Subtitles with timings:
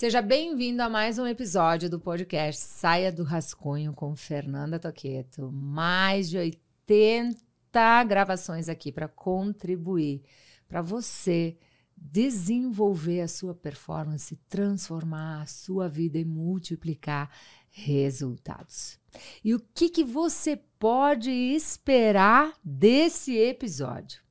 [0.00, 5.52] Seja bem-vindo a mais um episódio do podcast Saia do Rascunho com Fernanda Toqueto.
[5.52, 10.22] Mais de 80 gravações aqui para contribuir
[10.66, 11.54] para você
[11.94, 17.30] desenvolver a sua performance, transformar a sua vida e multiplicar
[17.68, 18.98] resultados.
[19.44, 24.22] E o que, que você pode esperar desse episódio?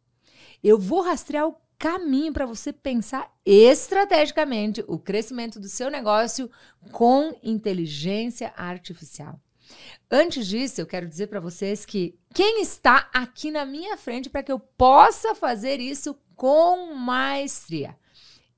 [0.63, 6.51] Eu vou rastrear o caminho para você pensar estrategicamente o crescimento do seu negócio
[6.91, 9.39] com inteligência artificial.
[10.11, 14.43] Antes disso, eu quero dizer para vocês que quem está aqui na minha frente para
[14.43, 17.95] que eu possa fazer isso com maestria?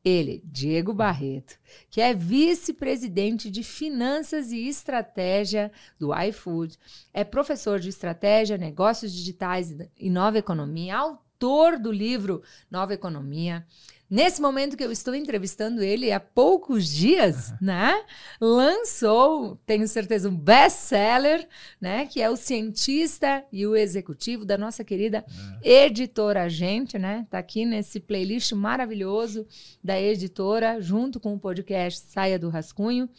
[0.04, 1.60] Ele, Diego Barreto,
[1.92, 6.76] que é vice-presidente de Finanças e Estratégia do iFood,
[7.14, 13.66] é professor de Estratégia, Negócios Digitais e Nova Economia, autor do livro Nova Economia.
[14.08, 17.58] Nesse momento que eu estou entrevistando ele, há poucos dias, uhum.
[17.62, 18.04] né?
[18.42, 21.48] Lançou, tenho certeza, um best-seller,
[21.80, 22.06] né?
[22.06, 25.60] Que é o cientista e o executivo da nossa querida uhum.
[25.64, 27.26] editora Gente, né?
[27.30, 29.48] Tá aqui nesse playlist maravilhoso
[29.82, 33.10] da editora, junto com o podcast Saia do Rascunho.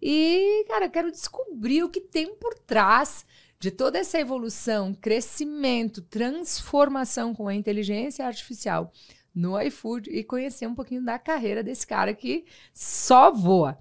[0.00, 3.24] E, cara, quero descobrir o que tem por trás
[3.62, 8.92] de toda essa evolução, crescimento, transformação com a inteligência artificial
[9.32, 13.78] no iFood e conhecer um pouquinho da carreira desse cara que só voa.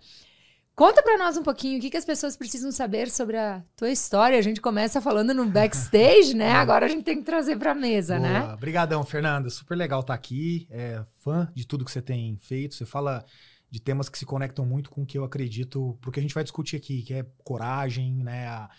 [0.75, 3.89] Conta para nós um pouquinho o que, que as pessoas precisam saber sobre a tua
[3.89, 4.37] história.
[4.37, 6.51] A gente começa falando no backstage, né?
[6.53, 8.39] Agora a gente tem que trazer para mesa, né?
[8.39, 8.47] Boa.
[8.49, 8.53] né?
[8.53, 9.49] Obrigadão, Fernanda.
[9.49, 10.67] Super legal estar tá aqui.
[10.69, 12.75] É, fã de tudo que você tem feito.
[12.75, 13.25] Você fala
[13.71, 16.43] de temas que se conectam muito com o que eu acredito, porque a gente vai
[16.43, 18.47] discutir aqui, que é coragem, né?
[18.47, 18.69] A,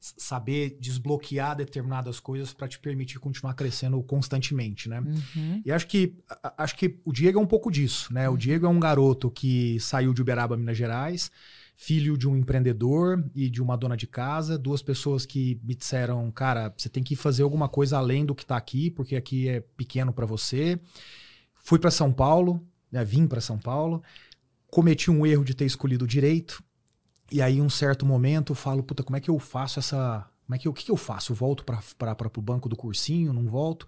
[0.00, 5.00] saber desbloquear determinadas coisas para te permitir continuar crescendo constantemente, né?
[5.00, 5.62] Uhum.
[5.64, 6.16] E acho que
[6.58, 8.28] acho que o Diego é um pouco disso, né?
[8.28, 8.34] Uhum.
[8.34, 11.30] O Diego é um garoto que saiu de Uberaba, Minas Gerais,
[11.76, 16.30] filho de um empreendedor e de uma dona de casa, duas pessoas que me disseram,
[16.30, 19.60] cara, você tem que fazer alguma coisa além do que está aqui, porque aqui é
[19.60, 20.78] pequeno para você.
[21.54, 23.04] Fui para São Paulo, né?
[23.04, 24.02] Vim para São Paulo,
[24.66, 26.62] cometi um erro de ter escolhido direito
[27.30, 30.26] e aí, um certo momento, eu falo, puta, como é que eu faço essa.
[30.46, 31.32] Como é que eu, o que, que eu faço?
[31.32, 33.86] Eu volto para o banco do cursinho, não volto?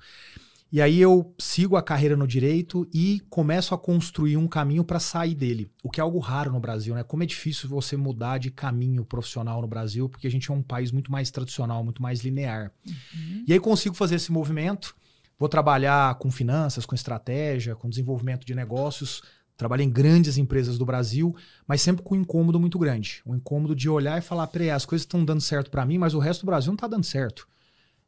[0.72, 4.98] E aí eu sigo a carreira no direito e começo a construir um caminho para
[4.98, 7.04] sair dele, o que é algo raro no Brasil, né?
[7.04, 10.62] Como é difícil você mudar de caminho profissional no Brasil, porque a gente é um
[10.62, 12.72] país muito mais tradicional, muito mais linear.
[12.84, 13.44] Uhum.
[13.46, 14.96] E aí consigo fazer esse movimento,
[15.38, 19.22] vou trabalhar com finanças, com estratégia, com desenvolvimento de negócios,
[19.56, 21.34] Trabalhei em grandes empresas do Brasil,
[21.66, 23.22] mas sempre com um incômodo muito grande.
[23.24, 26.12] Um incômodo de olhar e falar: peraí, as coisas estão dando certo para mim, mas
[26.14, 27.48] o resto do Brasil não está dando certo.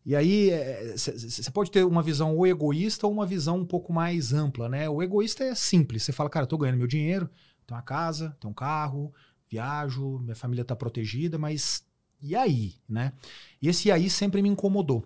[0.04, 0.50] E aí,
[0.96, 4.68] você é, pode ter uma visão ou egoísta ou uma visão um pouco mais ampla,
[4.68, 4.88] né?
[4.88, 6.02] O egoísta é simples.
[6.02, 7.28] Você fala, cara, eu tô ganhando meu dinheiro,
[7.66, 9.12] tenho uma casa, tenho um carro,
[9.50, 11.84] viajo, minha família está protegida, mas
[12.22, 13.12] e aí, né?
[13.60, 15.04] E esse aí sempre me incomodou.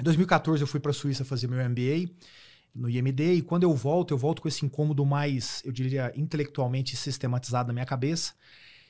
[0.00, 2.10] Em 2014 eu fui para a Suíça fazer meu MBA
[2.74, 6.96] no IMD, e quando eu volto, eu volto com esse incômodo mais, eu diria, intelectualmente
[6.96, 8.34] sistematizado na minha cabeça,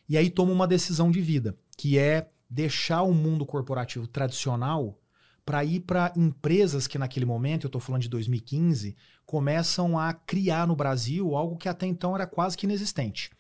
[0.08, 4.98] e aí tomo uma decisão de vida, que é deixar o mundo corporativo tradicional
[5.44, 10.66] para ir para empresas que naquele momento, eu estou falando de 2015, começam a criar
[10.66, 13.30] no Brasil algo que até então era quase que inexistente.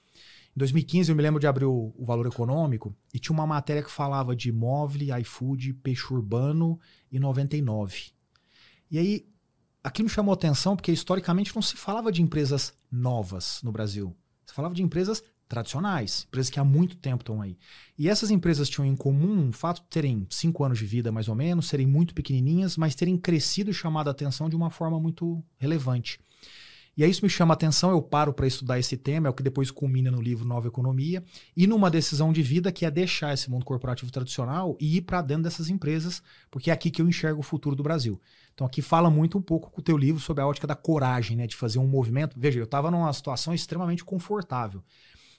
[0.54, 3.82] Em 2015, eu me lembro de abrir o, o Valor Econômico e tinha uma matéria
[3.82, 6.78] que falava de móvel, iFood, peixe urbano
[7.10, 8.10] e 99.
[8.90, 9.26] E aí
[9.82, 14.14] aquilo me chamou atenção porque historicamente não se falava de empresas novas no Brasil.
[14.46, 17.58] Se falava de empresas tradicionais, empresas que há muito tempo estão aí.
[17.98, 21.28] E essas empresas tinham em comum o fato de terem cinco anos de vida, mais
[21.28, 24.98] ou menos, serem muito pequenininhas, mas terem crescido e chamado a atenção de uma forma
[24.98, 26.18] muito relevante.
[26.94, 29.32] E aí isso me chama a atenção, eu paro para estudar esse tema, é o
[29.32, 31.24] que depois culmina no livro Nova Economia,
[31.56, 35.22] e numa decisão de vida que é deixar esse mundo corporativo tradicional e ir para
[35.22, 38.20] dentro dessas empresas, porque é aqui que eu enxergo o futuro do Brasil.
[38.54, 41.36] Então aqui fala muito um pouco com o teu livro sobre a ótica da coragem,
[41.36, 42.38] né, de fazer um movimento.
[42.38, 44.82] Veja, eu estava numa situação extremamente confortável.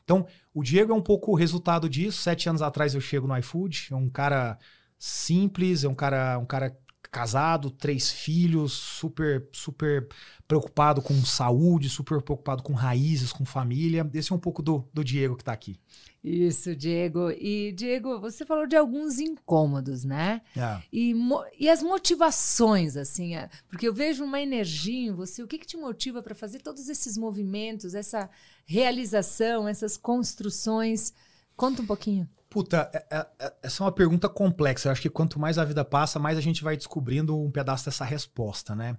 [0.03, 2.21] Então, o Diego é um pouco o resultado disso.
[2.21, 4.57] Sete anos atrás eu chego no iFood, é um cara
[4.99, 6.77] simples, é um cara, um cara
[7.13, 10.09] casado, três filhos, super, super
[10.47, 14.09] preocupado com saúde, super preocupado com raízes, com família.
[14.15, 15.79] Esse é um pouco do, do Diego que está aqui.
[16.23, 17.29] Isso, Diego.
[17.29, 20.41] E, Diego, você falou de alguns incômodos, né?
[20.57, 20.81] É.
[20.91, 21.13] E,
[21.59, 25.43] e as motivações, assim, é, porque eu vejo uma energia em você.
[25.43, 28.27] O que, que te motiva para fazer todos esses movimentos, essa
[28.65, 31.13] realização, essas construções?
[31.55, 32.27] Conta um pouquinho.
[32.53, 34.87] Puta, é, é, é, essa é uma pergunta complexa.
[34.87, 37.85] Eu acho que quanto mais a vida passa, mais a gente vai descobrindo um pedaço
[37.85, 38.95] dessa resposta, né?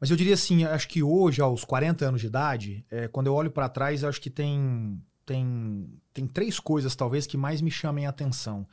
[0.00, 3.34] Mas eu diria assim, acho que hoje, aos 40 anos de idade, é, quando eu
[3.34, 8.06] olho para trás, acho que tem, tem, tem três coisas talvez que mais me chamem
[8.06, 8.64] a atenção,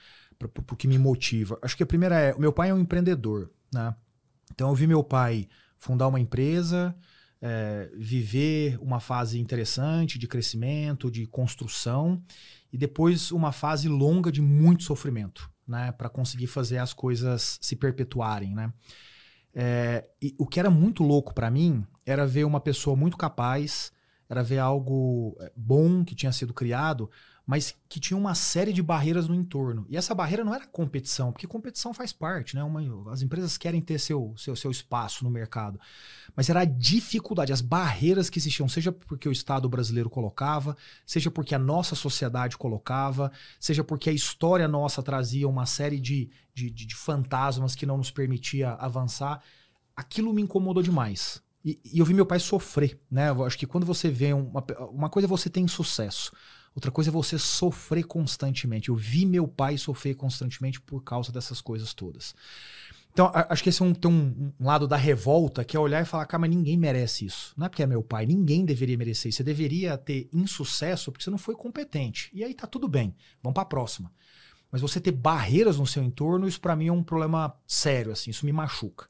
[0.67, 1.57] porque me motiva.
[1.59, 3.95] Acho que a primeira é, o meu pai é um empreendedor, né?
[4.53, 5.47] Então eu vi meu pai
[5.79, 6.95] fundar uma empresa,
[7.41, 12.21] é, viver uma fase interessante de crescimento, de construção,
[12.71, 15.91] e depois uma fase longa de muito sofrimento, né?
[15.91, 18.71] Para conseguir fazer as coisas se perpetuarem, né?
[19.53, 23.91] É, e o que era muito louco para mim era ver uma pessoa muito capaz,
[24.29, 27.09] era ver algo é, bom que tinha sido criado,
[27.45, 29.85] mas que tinha uma série de barreiras no entorno.
[29.89, 32.63] E essa barreira não era competição, porque competição faz parte, né?
[32.63, 35.79] Uma, as empresas querem ter seu, seu, seu espaço no mercado.
[36.35, 41.31] Mas era a dificuldade, as barreiras que existiam, seja porque o Estado brasileiro colocava, seja
[41.31, 46.69] porque a nossa sociedade colocava, seja porque a história nossa trazia uma série de, de,
[46.69, 49.41] de, de fantasmas que não nos permitia avançar.
[49.95, 51.41] Aquilo me incomodou demais.
[51.63, 53.29] E, e, eu vi meu pai sofrer, né?
[53.29, 56.31] Eu acho que quando você vê uma, uma coisa você tem sucesso.
[56.73, 58.89] Outra coisa é você sofrer constantemente.
[58.89, 62.33] Eu vi meu pai sofrer constantemente por causa dessas coisas todas.
[63.13, 66.01] Então, acho que esse é um, tem um, um, lado da revolta, que é olhar
[66.01, 67.53] e falar, cara, mas ninguém merece isso.
[67.57, 69.37] Não é porque é meu pai, ninguém deveria merecer isso.
[69.37, 72.29] Você deveria ter insucesso porque você não foi competente.
[72.33, 73.13] E aí tá tudo bem,
[73.43, 74.11] vamos para a próxima.
[74.71, 78.31] Mas você ter barreiras no seu entorno, isso para mim é um problema sério, assim,
[78.31, 79.05] isso me machuca.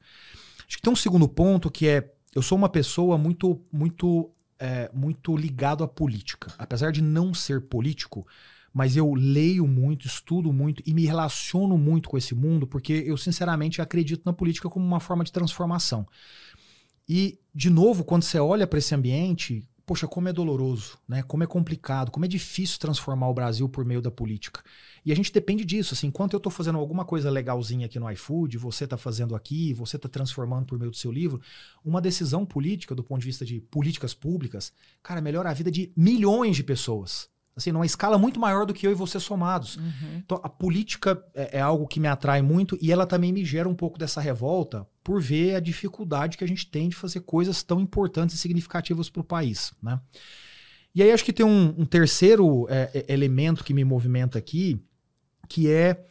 [0.66, 4.32] Acho que tem um segundo ponto que é, eu sou uma pessoa muito, muito
[4.62, 6.54] é, muito ligado à política.
[6.56, 8.24] Apesar de não ser político,
[8.72, 13.16] mas eu leio muito, estudo muito e me relaciono muito com esse mundo porque eu
[13.16, 16.06] sinceramente acredito na política como uma forma de transformação.
[17.08, 21.22] E, de novo, quando você olha para esse ambiente, poxa, como é doloroso, né?
[21.22, 24.62] Como é complicado, como é difícil transformar o Brasil por meio da política.
[25.04, 28.10] E a gente depende disso, assim, enquanto eu estou fazendo alguma coisa legalzinha aqui no
[28.10, 31.42] iFood, você está fazendo aqui, você está transformando por meio do seu livro,
[31.84, 34.72] uma decisão política do ponto de vista de políticas públicas,
[35.02, 37.28] cara, melhora a vida de milhões de pessoas.
[37.54, 39.76] Assim, numa escala muito maior do que eu e você somados.
[39.76, 40.16] Uhum.
[40.24, 43.68] Então, a política é, é, algo que me atrai muito e ela também me gera
[43.68, 47.62] um pouco dessa revolta por ver a dificuldade que a gente tem de fazer coisas
[47.62, 50.00] tão importantes e significativas para o país, né?
[50.94, 54.82] E aí acho que tem um, um terceiro é, é, elemento que me movimenta aqui,
[55.48, 56.04] que é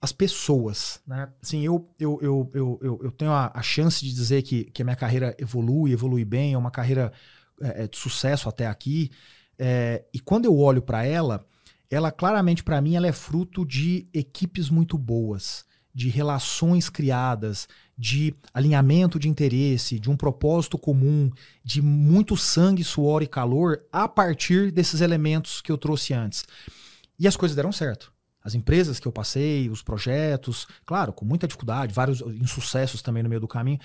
[0.00, 1.28] as pessoas, né?
[1.42, 4.84] Assim, eu, eu, eu, eu, eu, tenho a, a, chance de dizer que, que a
[4.84, 7.12] minha carreira evolui, evolui bem, é uma carreira
[7.60, 9.10] é, é de sucesso até aqui,
[9.58, 11.44] é, e quando eu olho para ela,
[11.90, 15.64] ela claramente para mim ela é fruto de equipes muito boas,
[15.94, 17.66] de relações criadas,
[17.96, 21.30] de alinhamento de interesse, de um propósito comum,
[21.64, 26.44] de muito sangue, suor e calor a partir desses elementos que eu trouxe antes.
[27.18, 28.12] E as coisas deram certo.
[28.44, 33.28] As empresas que eu passei, os projetos, claro, com muita dificuldade, vários insucessos também no
[33.28, 33.80] meio do caminho,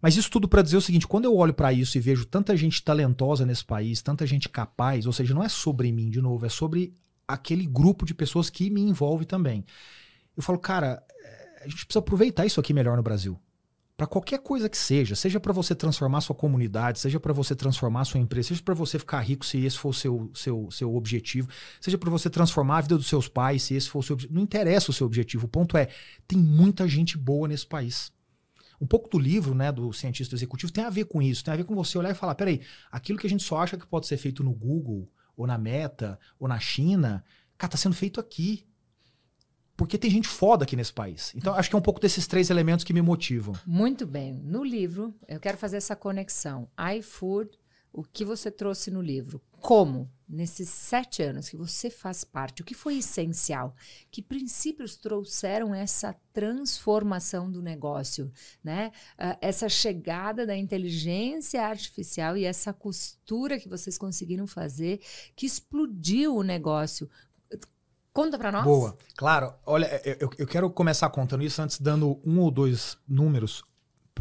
[0.00, 2.56] mas isso tudo para dizer o seguinte: quando eu olho para isso e vejo tanta
[2.56, 6.46] gente talentosa nesse país, tanta gente capaz, ou seja, não é sobre mim de novo,
[6.46, 6.94] é sobre
[7.26, 9.64] aquele grupo de pessoas que me envolve também.
[10.36, 13.38] Eu falo, cara, eh, a gente precisa aproveitar isso aqui melhor no Brasil.
[13.96, 18.04] Para qualquer coisa que seja, seja para você transformar sua comunidade, seja para você transformar
[18.04, 21.48] sua empresa, seja para você ficar rico, se esse for o seu, seu, seu objetivo,
[21.80, 24.34] seja para você transformar a vida dos seus pais, se esse for o seu objetivo.
[24.34, 25.46] Não interessa o seu objetivo.
[25.46, 25.88] O ponto é:
[26.28, 28.12] tem muita gente boa nesse país.
[28.80, 31.56] Um pouco do livro, né, do cientista executivo tem a ver com isso, tem a
[31.56, 34.06] ver com você olhar e falar, peraí, aquilo que a gente só acha que pode
[34.06, 37.24] ser feito no Google, ou na Meta, ou na China,
[37.58, 38.66] cara, tá sendo feito aqui.
[39.76, 41.34] Porque tem gente foda aqui nesse país.
[41.34, 43.54] Então, acho que é um pouco desses três elementos que me motivam.
[43.66, 44.32] Muito bem.
[44.32, 46.66] No livro, eu quero fazer essa conexão.
[46.98, 47.50] iFood,
[47.96, 49.40] o que você trouxe no livro?
[49.58, 53.74] Como, nesses sete anos que você faz parte, o que foi essencial?
[54.10, 58.30] Que princípios trouxeram essa transformação do negócio?
[58.62, 58.92] Né?
[59.18, 65.00] Uh, essa chegada da inteligência artificial e essa costura que vocês conseguiram fazer
[65.34, 67.08] que explodiu o negócio.
[68.12, 68.64] Conta para nós.
[68.64, 68.98] Boa.
[69.16, 69.54] Claro.
[69.64, 73.64] Olha, eu, eu quero começar contando isso antes dando um ou dois números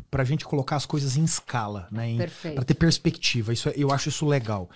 [0.10, 2.18] para a gente colocar as coisas em escala, né?
[2.54, 3.54] Para ter perspectiva.
[3.54, 4.70] Isso, é, eu acho isso legal.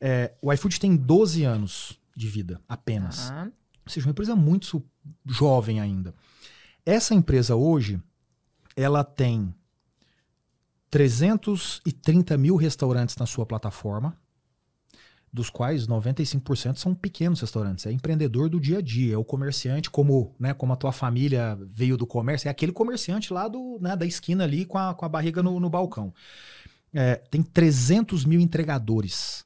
[0.00, 3.30] É, o iFood tem 12 anos de vida apenas.
[3.30, 3.52] Uhum.
[3.86, 4.82] Ou seja, uma empresa muito
[5.26, 6.14] jovem ainda.
[6.84, 8.00] Essa empresa hoje,
[8.76, 9.54] ela tem
[10.90, 14.16] 330 mil restaurantes na sua plataforma
[15.32, 17.86] dos quais 95% são pequenos restaurantes.
[17.86, 21.58] É empreendedor do dia a dia, é o comerciante, como, né, como a tua família
[21.70, 25.04] veio do comércio, é aquele comerciante lá do, né, da esquina ali com a, com
[25.04, 26.12] a barriga no, no balcão.
[26.92, 29.44] É, tem 300 mil entregadores.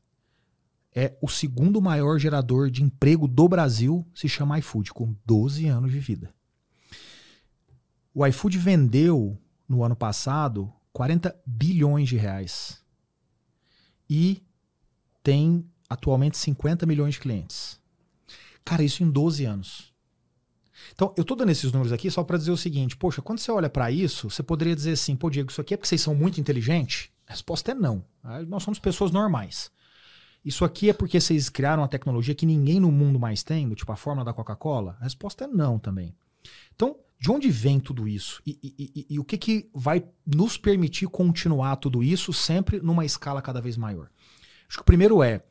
[0.95, 5.91] É o segundo maior gerador de emprego do Brasil, se chama iFood, com 12 anos
[5.91, 6.33] de vida.
[8.13, 12.83] O iFood vendeu no ano passado 40 bilhões de reais.
[14.09, 14.43] E
[15.23, 17.81] tem atualmente 50 milhões de clientes.
[18.65, 19.93] Cara, isso em 12 anos.
[20.93, 23.51] Então, eu tô dando esses números aqui só para dizer o seguinte: poxa, quando você
[23.51, 26.15] olha para isso, você poderia dizer assim, pô, Diego, isso aqui é porque vocês são
[26.15, 27.11] muito inteligentes?
[27.27, 28.05] A resposta é não.
[28.49, 29.71] Nós somos pessoas normais.
[30.45, 33.75] Isso aqui é porque vocês criaram uma tecnologia que ninguém no mundo mais tem, do
[33.75, 34.97] tipo a fórmula da Coca-Cola?
[35.01, 36.15] A resposta é não também.
[36.75, 38.43] Então, de onde vem tudo isso?
[38.47, 43.05] E, e, e, e, o que, que vai nos permitir continuar tudo isso sempre numa
[43.05, 44.09] escala cada vez maior?
[44.71, 45.43] Acho que o primeiro é,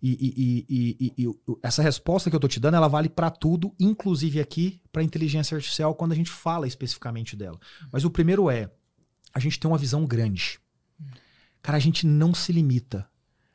[0.00, 1.28] e,
[1.60, 5.56] essa resposta que eu estou te dando, ela vale para tudo, inclusive aqui para inteligência
[5.56, 7.58] artificial, quando a gente fala especificamente dela.
[7.92, 8.70] Mas o primeiro é,
[9.34, 10.60] a gente tem uma visão grande.
[11.60, 13.08] Cara, a gente não se limita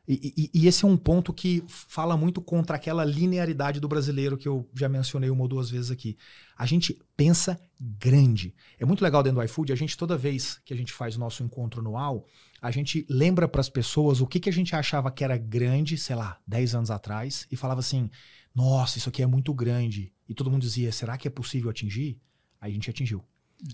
[0.06, 4.38] e, e, e, esse é um ponto que fala muito contra aquela linearidade do brasileiro
[4.38, 6.18] que eu já mencionei uma ou duas vezes aqui.
[6.58, 8.54] A gente pensa grande.
[8.78, 11.20] É muito legal dentro do iFood, a gente, toda vez que a gente faz o
[11.20, 12.26] nosso encontro anual,
[12.64, 15.98] a gente lembra para as pessoas o que, que a gente achava que era grande,
[15.98, 18.10] sei lá, 10 anos atrás, e falava assim:
[18.56, 20.14] nossa, isso aqui é muito grande.
[20.30, 22.18] E todo mundo dizia: será que é possível atingir?
[22.62, 23.22] Aí a gente atingiu.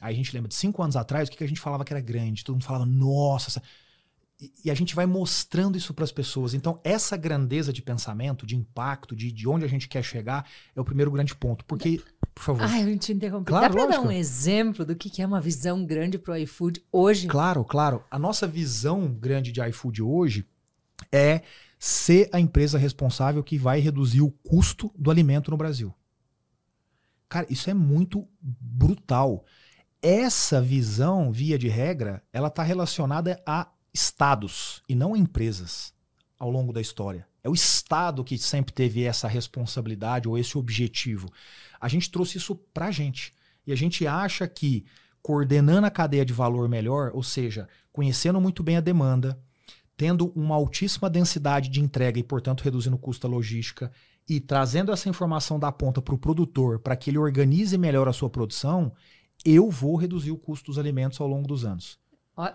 [0.01, 1.93] Aí a gente lembra de cinco anos atrás, o que, que a gente falava que
[1.93, 2.43] era grande?
[2.43, 3.49] Todo mundo falava: nossa.
[3.51, 3.63] Essa
[4.63, 6.53] e a gente vai mostrando isso para as pessoas.
[6.53, 10.79] Então, essa grandeza de pensamento, de impacto, de, de onde a gente quer chegar, é
[10.79, 11.65] o primeiro grande ponto.
[11.65, 12.01] Porque,
[12.39, 12.63] por favor.
[12.63, 13.47] Ah, eu te interrompi.
[13.49, 16.81] Claro, Dá para dar um exemplo do que é uma visão grande para o iFood
[16.89, 17.27] hoje?
[17.27, 18.01] Claro, claro.
[18.09, 20.47] A nossa visão grande de iFood hoje
[21.11, 21.41] é
[21.77, 25.93] ser a empresa responsável que vai reduzir o custo do alimento no Brasil.
[27.27, 29.43] Cara, isso é muito brutal.
[30.01, 35.93] Essa visão, via de regra, ela está relacionada a estados e não empresas
[36.39, 37.27] ao longo da história.
[37.43, 41.29] É o Estado que sempre teve essa responsabilidade ou esse objetivo.
[41.79, 43.33] A gente trouxe isso para a gente.
[43.67, 44.85] E a gente acha que
[45.21, 49.37] coordenando a cadeia de valor melhor, ou seja, conhecendo muito bem a demanda,
[49.97, 53.91] tendo uma altíssima densidade de entrega e, portanto, reduzindo o custo da logística,
[54.27, 58.13] e trazendo essa informação da ponta para o produtor para que ele organize melhor a
[58.13, 58.93] sua produção,
[59.43, 61.97] eu vou reduzir o custo dos alimentos ao longo dos anos.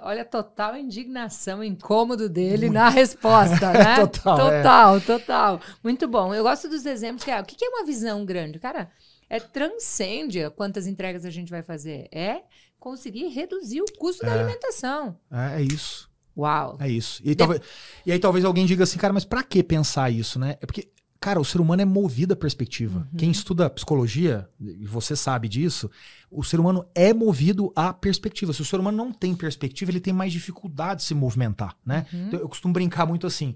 [0.03, 2.73] Olha a total indignação, incômodo dele Muito.
[2.73, 3.97] na resposta, né?
[3.97, 5.01] total, total, é.
[5.01, 5.61] total.
[5.83, 6.35] Muito bom.
[6.35, 8.59] Eu gosto dos exemplos que é, o que é uma visão grande?
[8.59, 8.91] Cara,
[9.29, 12.09] é transcende quantas entregas a gente vai fazer.
[12.11, 12.43] É
[12.79, 14.29] conseguir reduzir o custo é.
[14.29, 15.19] da alimentação.
[15.31, 16.11] É, é, isso.
[16.37, 16.77] Uau.
[16.81, 17.23] É isso.
[17.23, 17.37] E, De...
[17.37, 17.61] talvez,
[18.05, 20.57] e aí talvez alguém diga assim, cara, mas para que pensar isso, né?
[20.61, 20.89] É porque
[21.25, 22.99] Cara, o ser humano é movido a perspectiva.
[23.11, 23.17] Uhum.
[23.17, 25.91] Quem estuda psicologia, e você sabe disso,
[26.31, 28.53] o ser humano é movido à perspectiva.
[28.53, 32.05] Se o ser humano não tem perspectiva, ele tem mais dificuldade de se movimentar, né?
[32.13, 32.27] Uhum.
[32.27, 33.55] Então, eu costumo brincar muito assim.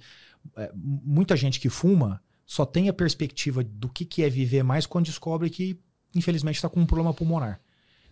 [0.57, 4.87] É, muita gente que fuma só tem a perspectiva do que, que é viver mais
[4.87, 5.79] quando descobre que,
[6.15, 7.61] infelizmente, está com um problema pulmonar.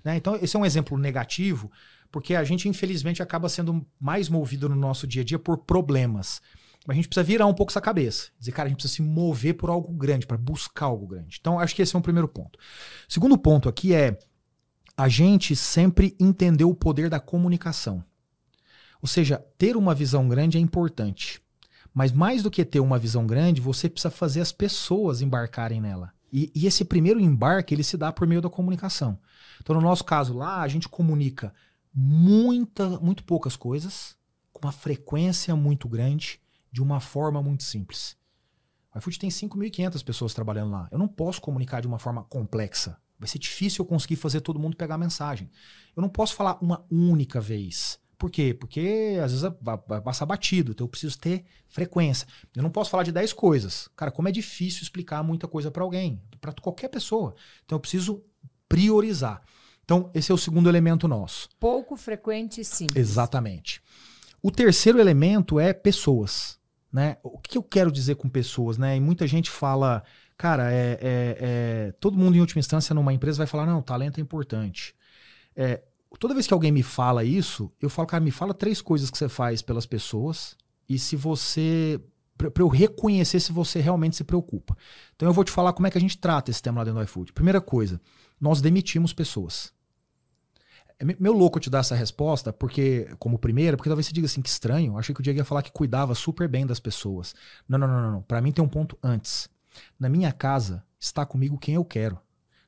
[0.05, 0.17] Né?
[0.17, 1.73] Então, esse é um exemplo negativo,
[2.13, 6.43] porque a gente, infelizmente, acaba sendo mais movido no nosso dia a dia por problemas.
[6.87, 8.29] Mas a gente precisa virar um pouco essa cabeça.
[8.39, 11.39] Dizer, cara, a gente precisa se mover por algo grande, para buscar algo grande.
[11.41, 12.59] Então, acho que esse é um primeiro ponto.
[13.09, 14.19] Segundo ponto aqui é
[14.97, 18.05] a gente sempre entender o poder da comunicação.
[19.03, 21.43] Ou seja, ter uma visão grande é importante.
[21.93, 26.13] Mas mais do que ter uma visão grande, você precisa fazer as pessoas embarcarem nela.
[26.33, 29.19] E, e esse primeiro embarque, ele se dá por meio da comunicação.
[29.61, 31.53] Então, no nosso caso lá, a gente comunica
[31.93, 34.17] muita, muito poucas coisas,
[34.53, 36.41] com uma frequência muito grande,
[36.77, 38.15] de uma forma muito simples.
[38.95, 40.87] O iFood tem 5.500 pessoas trabalhando lá.
[40.91, 42.99] Eu não posso comunicar de uma forma complexa.
[43.19, 45.51] Vai ser difícil eu conseguir fazer todo mundo pegar a mensagem.
[45.97, 47.99] Eu não posso falar uma única vez.
[48.19, 48.53] Por quê?
[48.53, 52.29] Porque às vezes vai passar batido, então eu preciso ter frequência.
[52.55, 53.89] Eu não posso falar de 10 coisas.
[53.97, 57.35] Cara, como é difícil explicar muita coisa para alguém, para qualquer pessoa.
[57.65, 58.23] Então eu preciso
[58.69, 59.41] priorizar.
[59.83, 61.49] Então, esse é o segundo elemento nosso.
[61.59, 62.99] Pouco frequente e simples.
[62.99, 63.81] Exatamente.
[64.43, 66.59] O terceiro elemento é pessoas.
[66.97, 67.19] Né?
[67.23, 68.79] O que eu quero dizer com pessoas?
[68.79, 68.97] Né?
[68.97, 70.03] E muita gente fala,
[70.35, 74.17] cara, é, é, é, todo mundo em última instância numa empresa vai falar, não, talento
[74.17, 74.95] é importante.
[75.55, 75.83] É,
[76.19, 79.19] toda vez que alguém me fala isso, eu falo, cara, me fala três coisas que
[79.19, 80.57] você faz pelas pessoas
[80.89, 82.01] e se você.
[82.39, 84.75] para eu reconhecer se você realmente se preocupa.
[85.15, 86.99] Então eu vou te falar como é que a gente trata esse tema lá dentro
[86.99, 87.35] do iFood.
[87.35, 88.01] Primeira coisa,
[88.41, 89.71] nós demitimos pessoas.
[90.99, 94.41] É meio louco te dar essa resposta, porque, como primeira, porque talvez você diga assim,
[94.41, 94.97] que estranho.
[94.97, 97.35] Achei que o Diego ia falar que cuidava super bem das pessoas.
[97.69, 98.13] Não, não, não, não.
[98.13, 98.23] não.
[98.23, 99.49] Para mim tem um ponto antes.
[100.01, 102.19] Na minha casa está comigo quem eu quero.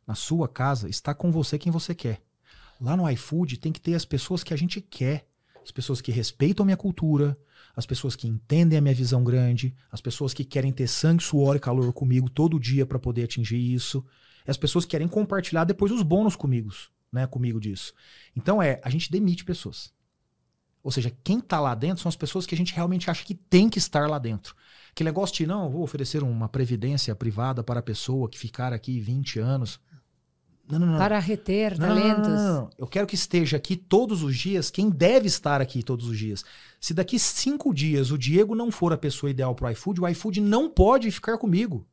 [0.07, 2.21] Na sua casa está com você quem você quer.
[2.79, 5.27] Lá no iFood tem que ter as pessoas que a gente quer.
[5.65, 7.39] As pessoas que respeitam a minha cultura,
[7.75, 11.57] as pessoas que entendem a minha visão grande, as pessoas que querem ter sangue, suor
[11.57, 14.05] e calor comigo todo dia para poder atingir isso.
[14.47, 16.71] As pessoas que querem compartilhar depois os bônus comigo
[17.13, 17.93] né, comigo disso.
[18.37, 19.93] Então é, a gente demite pessoas.
[20.83, 23.35] Ou seja, quem está lá dentro são as pessoas que a gente realmente acha que
[23.35, 24.55] tem que estar lá dentro.
[24.95, 29.01] Que negócio de, não, vou oferecer uma previdência privada para a pessoa que ficar aqui
[29.01, 29.81] 20 anos.
[30.71, 30.99] Não, não, não.
[30.99, 32.29] Para reter não, talentos.
[32.29, 36.07] Não, não, Eu quero que esteja aqui todos os dias quem deve estar aqui todos
[36.07, 36.45] os dias.
[36.81, 40.09] Se daqui cinco dias o Diego não for a pessoa ideal para o iFood, o
[40.09, 41.87] iFood não pode ficar comigo.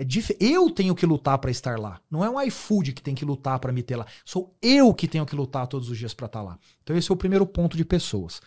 [0.00, 0.34] É dif...
[0.40, 2.00] Eu tenho que lutar para estar lá.
[2.10, 4.06] Não é um iFood que tem que lutar para me ter lá.
[4.24, 6.58] Sou eu que tenho que lutar todos os dias para estar tá lá.
[6.82, 8.40] Então esse é o primeiro ponto de pessoas.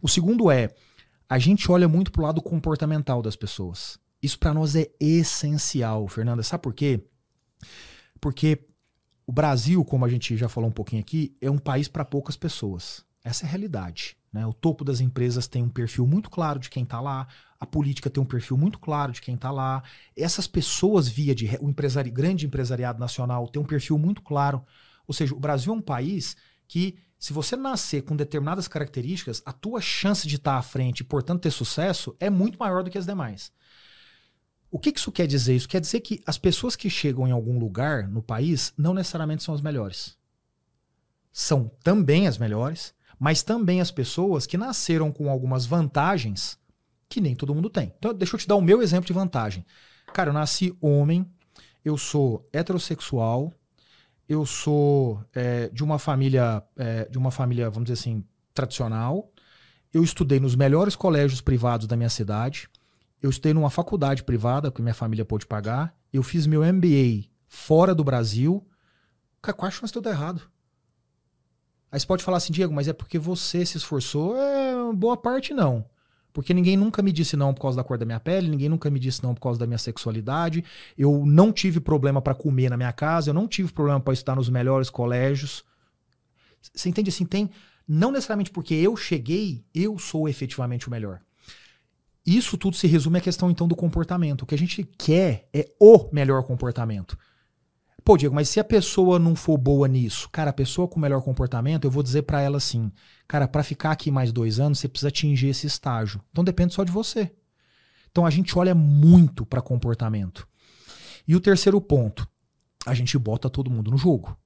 [0.00, 0.72] O segundo é,
[1.28, 3.98] a gente olha muito pro lado comportamental das pessoas.
[4.22, 6.44] Isso para nós é essencial, Fernanda.
[6.44, 7.04] Sabe por quê?
[8.20, 8.64] Porque
[9.26, 12.36] o Brasil, como a gente já falou um pouquinho aqui, é um país para poucas
[12.36, 13.04] pessoas.
[13.24, 14.16] Essa é a realidade.
[14.34, 14.44] Né?
[14.44, 17.28] O topo das empresas tem um perfil muito claro de quem está lá,
[17.60, 19.80] a política tem um perfil muito claro de quem está lá.
[20.16, 24.64] Essas pessoas, via de o empresari, grande empresariado nacional, tem um perfil muito claro.
[25.06, 26.36] Ou seja, o Brasil é um país
[26.66, 31.00] que, se você nascer com determinadas características, a tua chance de estar tá à frente
[31.00, 33.52] e, portanto, ter sucesso é muito maior do que as demais.
[34.68, 35.54] O que isso quer dizer?
[35.54, 39.44] Isso quer dizer que as pessoas que chegam em algum lugar no país não necessariamente
[39.44, 40.18] são as melhores.
[41.32, 46.58] São também as melhores, mas também as pessoas que nasceram com algumas vantagens
[47.08, 47.92] que nem todo mundo tem.
[47.98, 49.64] Então, deixa eu te dar o meu exemplo de vantagem.
[50.12, 51.24] Cara, eu nasci homem,
[51.84, 53.52] eu sou heterossexual,
[54.28, 59.30] eu sou é, de uma família, é, de uma família, vamos dizer assim, tradicional.
[59.92, 62.68] Eu estudei nos melhores colégios privados da minha cidade.
[63.22, 65.94] Eu estudei numa faculdade privada que minha família pôde pagar.
[66.12, 68.66] Eu fiz meu MBA fora do Brasil.
[69.40, 70.42] Cara, qual a chance de eu dar errado?
[71.94, 74.36] Aí você pode falar assim, Diego, mas é porque você se esforçou?
[74.36, 75.84] É, boa parte não.
[76.32, 78.90] Porque ninguém nunca me disse não por causa da cor da minha pele, ninguém nunca
[78.90, 80.64] me disse não por causa da minha sexualidade.
[80.98, 84.34] Eu não tive problema para comer na minha casa, eu não tive problema para estudar
[84.34, 85.62] nos melhores colégios.
[86.74, 87.24] Você entende assim?
[87.24, 87.48] Tem.
[87.86, 91.20] Não necessariamente porque eu cheguei, eu sou efetivamente o melhor.
[92.26, 94.42] Isso tudo se resume à questão então do comportamento.
[94.42, 97.16] O que a gente quer é o melhor comportamento.
[98.04, 101.22] Pô, Diego, mas se a pessoa não for boa nisso, cara, a pessoa com melhor
[101.22, 102.92] comportamento, eu vou dizer para ela assim,
[103.26, 106.20] cara, para ficar aqui mais dois anos, você precisa atingir esse estágio.
[106.30, 107.32] Então depende só de você.
[108.10, 110.46] Então a gente olha muito para comportamento.
[111.26, 112.28] E o terceiro ponto,
[112.84, 114.36] a gente bota todo mundo no jogo.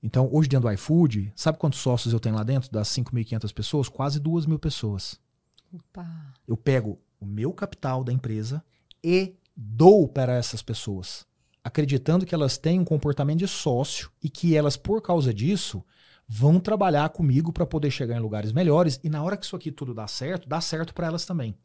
[0.00, 2.70] Então, hoje dentro do iFood, sabe quantos sócios eu tenho lá dentro?
[2.70, 3.88] Das 5.500 pessoas?
[3.88, 5.18] Quase 2 mil pessoas.
[5.72, 6.32] Opa.
[6.46, 8.62] Eu pego o meu capital da empresa
[9.02, 11.26] e dou para essas pessoas,
[11.66, 15.84] acreditando que elas têm um comportamento de sócio e que elas, por causa disso,
[16.28, 19.72] vão trabalhar comigo para poder chegar em lugares melhores e na hora que isso aqui
[19.72, 21.56] tudo dá certo, dá certo para elas também.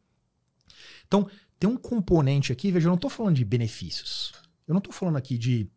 [1.06, 4.32] Então, tem um componente aqui, veja, eu não estou falando de benefícios.
[4.66, 5.70] Eu não estou falando aqui de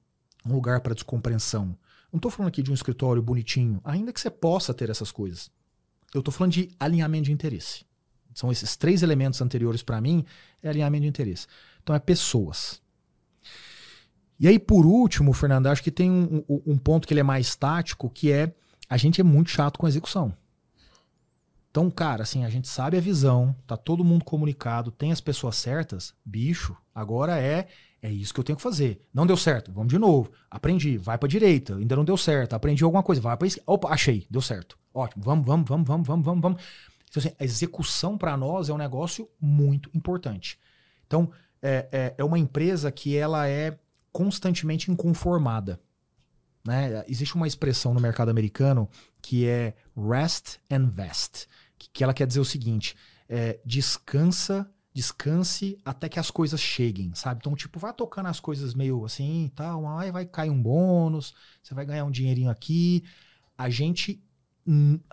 [0.44, 1.78] um lugar para descompreensão.
[2.12, 5.52] Não estou falando aqui de um escritório bonitinho, ainda que você possa ter essas coisas.
[6.16, 7.86] Eu estou falando de alinhamento de interesse.
[8.34, 10.26] São esses três elementos anteriores para mim,
[10.64, 11.46] é alinhamento de interesse.
[11.84, 12.84] Então é pessoas.
[14.40, 17.56] E aí, por último, Fernando, acho que tem um, um, ponto que ele é mais
[17.56, 18.54] tático, que é
[18.90, 20.34] a gente é muito chato com a execução.
[21.72, 25.56] Então, cara, assim, a gente sabe a visão, tá todo mundo comunicado, tem as pessoas
[25.56, 27.68] certas, bicho, agora é
[28.06, 29.02] é isso que eu tenho que fazer.
[29.12, 30.32] Não deu certo, vamos de novo.
[30.50, 32.54] Aprendi, vai para direita, ainda não deu certo.
[32.54, 33.72] Aprendi alguma coisa, vai para esquerda.
[33.72, 34.78] Opa, achei, deu certo.
[34.94, 36.62] Ótimo, vamos, vamos, vamos, vamos, vamos, vamos, vamos.
[37.10, 40.60] Então, assim, a execução para nós é um negócio muito importante.
[41.08, 41.32] Então,
[41.64, 43.76] é, é, é, uma empresa que ela é
[44.16, 45.78] constantemente inconformada.
[46.66, 47.04] Né?
[47.06, 48.90] Existe uma expressão no mercado americano
[49.22, 51.48] que é rest and vest,
[51.78, 52.96] que, que ela quer dizer o seguinte:
[53.28, 57.42] é, descansa, descanse até que as coisas cheguem, sabe?
[57.42, 61.74] Então, tipo, vai tocando as coisas meio assim, tal, aí vai cair um bônus, você
[61.74, 63.04] vai ganhar um dinheirinho aqui.
[63.58, 64.24] A gente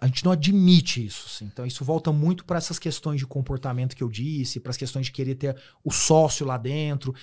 [0.00, 1.26] a gente não admite isso.
[1.26, 1.44] Assim.
[1.44, 5.06] Então, isso volta muito para essas questões de comportamento que eu disse, para as questões
[5.06, 7.14] de querer ter o sócio lá dentro,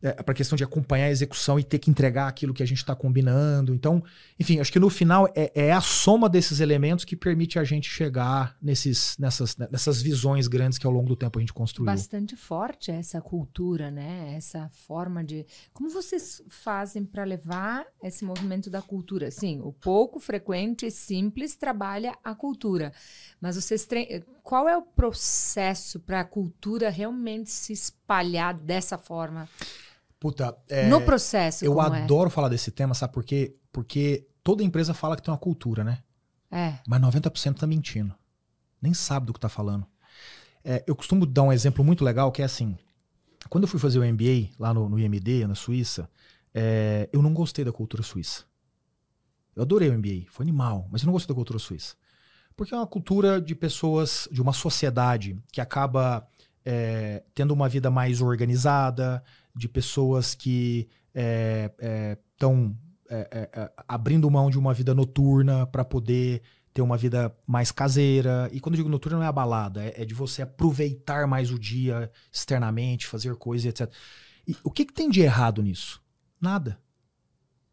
[0.00, 2.66] é, para a questão de acompanhar a execução e ter que entregar aquilo que a
[2.66, 3.74] gente está combinando.
[3.74, 4.02] Então,
[4.40, 7.90] enfim, acho que no final é, é, a soma desses elementos que permite a gente
[7.90, 11.86] chegar nesses, nessas, nessas visões grandes que ao longo do tempo a gente construiu.
[11.86, 14.34] Bastante forte essa cultura, né?
[14.34, 15.44] Essa forma de.
[15.74, 19.30] Como vocês fazem para levar esse movimento da cultura?
[19.30, 22.92] Sim, o pouco frequente, simples, trabalho trabalha a cultura.
[23.40, 24.24] Mas vocês tre...
[24.42, 29.48] qual é o processo para a cultura realmente se espalhar dessa forma?
[30.20, 31.64] Puta, é, no processo.
[31.64, 31.84] Eu é?
[31.84, 32.30] adoro é?
[32.30, 33.56] falar desse tema, sabe por quê?
[33.72, 35.98] Porque toda empresa fala que tem uma cultura, né?
[36.50, 36.78] É.
[36.86, 38.14] Mas 90% tá mentindo.
[38.80, 39.84] Nem sabe do que tá falando.
[40.64, 42.78] É, eu costumo dar um exemplo muito legal que é assim:
[43.50, 46.08] quando eu fui fazer o MBA lá no, no IMD, na Suíça,
[46.54, 48.44] é, eu não gostei da cultura suíça.
[49.54, 51.94] Eu adorei o MBA, foi animal, mas eu não gostei da cultura suíça.
[52.56, 56.26] Porque é uma cultura de pessoas, de uma sociedade que acaba
[56.64, 59.22] é, tendo uma vida mais organizada,
[59.54, 60.88] de pessoas que
[62.34, 62.76] estão
[63.08, 67.70] é, é, é, abrindo mão de uma vida noturna para poder ter uma vida mais
[67.70, 68.48] caseira.
[68.52, 71.50] E quando eu digo noturna, não é a balada, é, é de você aproveitar mais
[71.52, 73.92] o dia externamente, fazer coisas, etc.
[74.46, 76.02] E o que, que tem de errado nisso?
[76.40, 76.78] Nada.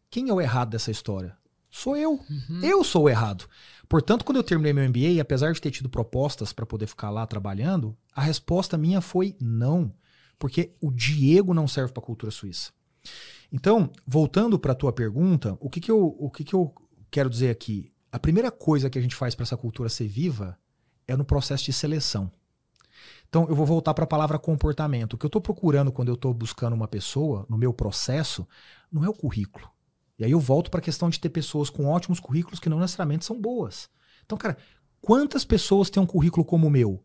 [0.08, 1.36] Quem é o errado dessa história?
[1.72, 2.12] Sou eu.
[2.12, 2.60] Uhum.
[2.62, 3.46] Eu sou o errado.
[3.88, 7.26] Portanto, quando eu terminei meu MBA, apesar de ter tido propostas para poder ficar lá
[7.26, 9.92] trabalhando, a resposta minha foi não.
[10.38, 12.72] Porque o Diego não serve para a cultura suíça.
[13.50, 16.74] Então, voltando para a tua pergunta, o que, que, eu, o que, que eu
[17.10, 17.90] quero dizer aqui?
[18.10, 20.58] A primeira coisa que a gente faz para essa cultura ser viva
[21.08, 22.30] é no processo de seleção.
[23.28, 25.14] Então, eu vou voltar para a palavra comportamento.
[25.14, 28.46] O que eu estou procurando quando eu estou buscando uma pessoa, no meu processo,
[28.90, 29.70] não é o currículo.
[30.18, 32.78] E aí eu volto para a questão de ter pessoas com ótimos currículos que não
[32.78, 33.88] necessariamente são boas.
[34.24, 34.56] Então, cara,
[35.00, 37.02] quantas pessoas têm um currículo como o meu?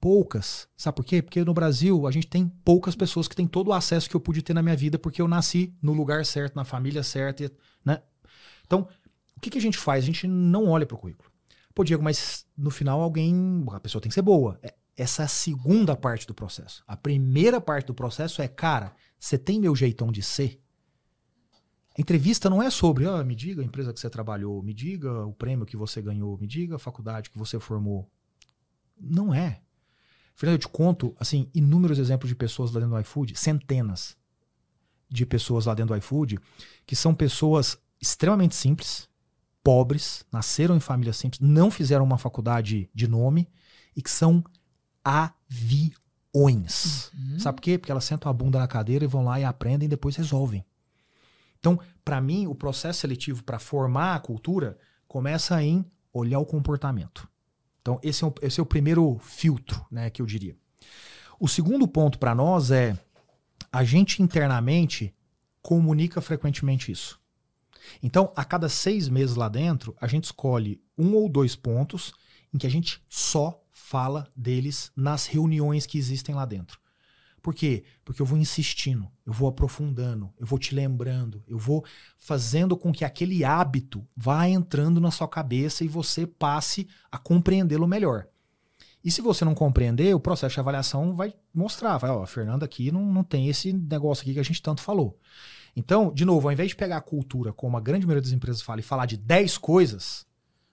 [0.00, 0.66] Poucas.
[0.76, 1.22] Sabe por quê?
[1.22, 4.20] Porque no Brasil a gente tem poucas pessoas que têm todo o acesso que eu
[4.20, 7.52] pude ter na minha vida porque eu nasci no lugar certo, na família certa,
[7.84, 8.02] né?
[8.66, 8.88] Então,
[9.36, 10.02] o que, que a gente faz?
[10.02, 11.30] A gente não olha para o currículo.
[11.74, 13.64] Pô, Diego, mas no final alguém.
[13.70, 14.58] A pessoa tem que ser boa.
[14.62, 16.82] É, essa é a segunda parte do processo.
[16.86, 20.61] A primeira parte do processo é, cara, você tem meu jeitão de ser?
[21.96, 25.26] A entrevista não é sobre, ah, me diga a empresa que você trabalhou, me diga
[25.26, 28.08] o prêmio que você ganhou, me diga a faculdade que você formou.
[28.98, 29.60] Não é.
[30.34, 34.16] Fernando, eu te conto, assim, inúmeros exemplos de pessoas lá dentro do iFood, centenas
[35.08, 36.38] de pessoas lá dentro do iFood,
[36.86, 39.06] que são pessoas extremamente simples,
[39.62, 43.46] pobres, nasceram em famílias simples, não fizeram uma faculdade de nome
[43.94, 44.42] e que são
[45.04, 45.92] aviões.
[47.12, 47.38] Uhum.
[47.38, 47.76] Sabe por quê?
[47.78, 50.64] Porque elas sentam a bunda na cadeira e vão lá e aprendem e depois resolvem.
[51.62, 57.28] Então, para mim, o processo seletivo para formar a cultura começa em olhar o comportamento.
[57.80, 60.56] Então, esse é o, esse é o primeiro filtro, né, que eu diria.
[61.38, 62.98] O segundo ponto para nós é
[63.70, 65.14] a gente internamente
[65.62, 67.20] comunica frequentemente isso.
[68.02, 72.12] Então, a cada seis meses lá dentro, a gente escolhe um ou dois pontos
[72.52, 76.81] em que a gente só fala deles nas reuniões que existem lá dentro.
[77.42, 77.82] Por quê?
[78.04, 81.84] Porque eu vou insistindo, eu vou aprofundando, eu vou te lembrando, eu vou
[82.16, 87.86] fazendo com que aquele hábito vá entrando na sua cabeça e você passe a compreendê-lo
[87.86, 88.28] melhor.
[89.04, 92.64] E se você não compreender, o processo de avaliação vai mostrar, vai, ó, a Fernanda
[92.64, 95.18] aqui não, não tem esse negócio aqui que a gente tanto falou.
[95.74, 98.62] Então, de novo, ao invés de pegar a cultura, como a grande maioria das empresas
[98.62, 100.24] fala, e falar de 10 coisas,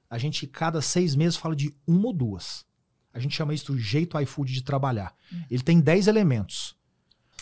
[0.07, 2.65] a gente cada seis meses fala de uma ou duas.
[3.13, 5.15] A gente chama isso do jeito iFood de trabalhar.
[5.33, 5.43] Hum.
[5.49, 6.75] Ele tem 10 elementos.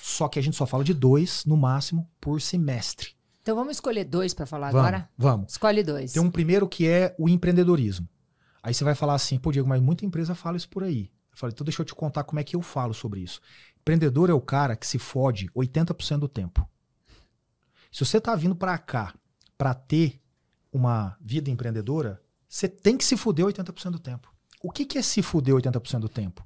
[0.02, 3.10] Só que a gente só fala de dois, no máximo, por semestre.
[3.42, 5.10] Então vamos escolher dois para falar vamos, agora?
[5.18, 5.52] Vamos.
[5.52, 6.14] Escolhe dois.
[6.14, 8.08] Tem um primeiro que é o empreendedorismo.
[8.62, 11.12] Aí você vai falar assim, pô, Diego, mas muita empresa fala isso por aí.
[11.32, 13.40] Eu falei, então deixa eu te contar como é que eu falo sobre isso.
[13.80, 16.68] Empreendedor é o cara que se fode 80% do tempo.
[17.92, 19.14] Se você tá vindo para cá
[19.58, 20.22] para ter
[20.72, 24.34] uma vida empreendedora, você tem que se fuder 80% do tempo.
[24.68, 26.46] O que, que é se fuder 80% do tempo?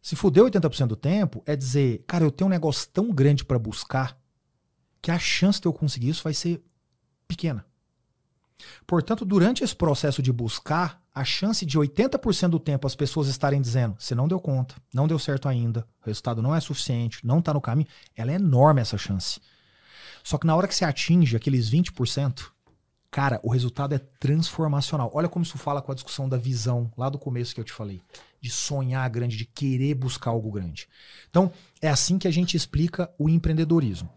[0.00, 3.58] Se fuder 80% do tempo é dizer, cara, eu tenho um negócio tão grande para
[3.58, 4.18] buscar
[5.02, 6.64] que a chance de eu conseguir isso vai ser
[7.28, 7.66] pequena.
[8.86, 13.60] Portanto, durante esse processo de buscar, a chance de 80% do tempo as pessoas estarem
[13.60, 17.40] dizendo, você não deu conta, não deu certo ainda, o resultado não é suficiente, não
[17.40, 19.38] está no caminho, ela é enorme essa chance.
[20.24, 22.40] Só que na hora que você atinge aqueles 20%,
[23.10, 25.10] Cara, o resultado é transformacional.
[25.12, 27.72] Olha como isso fala com a discussão da visão lá do começo que eu te
[27.72, 28.00] falei.
[28.40, 30.88] De sonhar grande, de querer buscar algo grande.
[31.28, 31.50] Então,
[31.82, 34.08] é assim que a gente explica o empreendedorismo.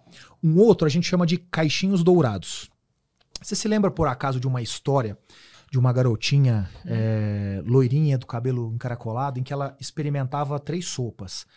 [0.43, 2.69] Um outro a gente chama de caixinhos dourados.
[3.41, 5.17] Você se lembra, por acaso, de uma história
[5.73, 11.47] de uma garotinha é, loirinha do cabelo encaracolado em que ela experimentava três sopas.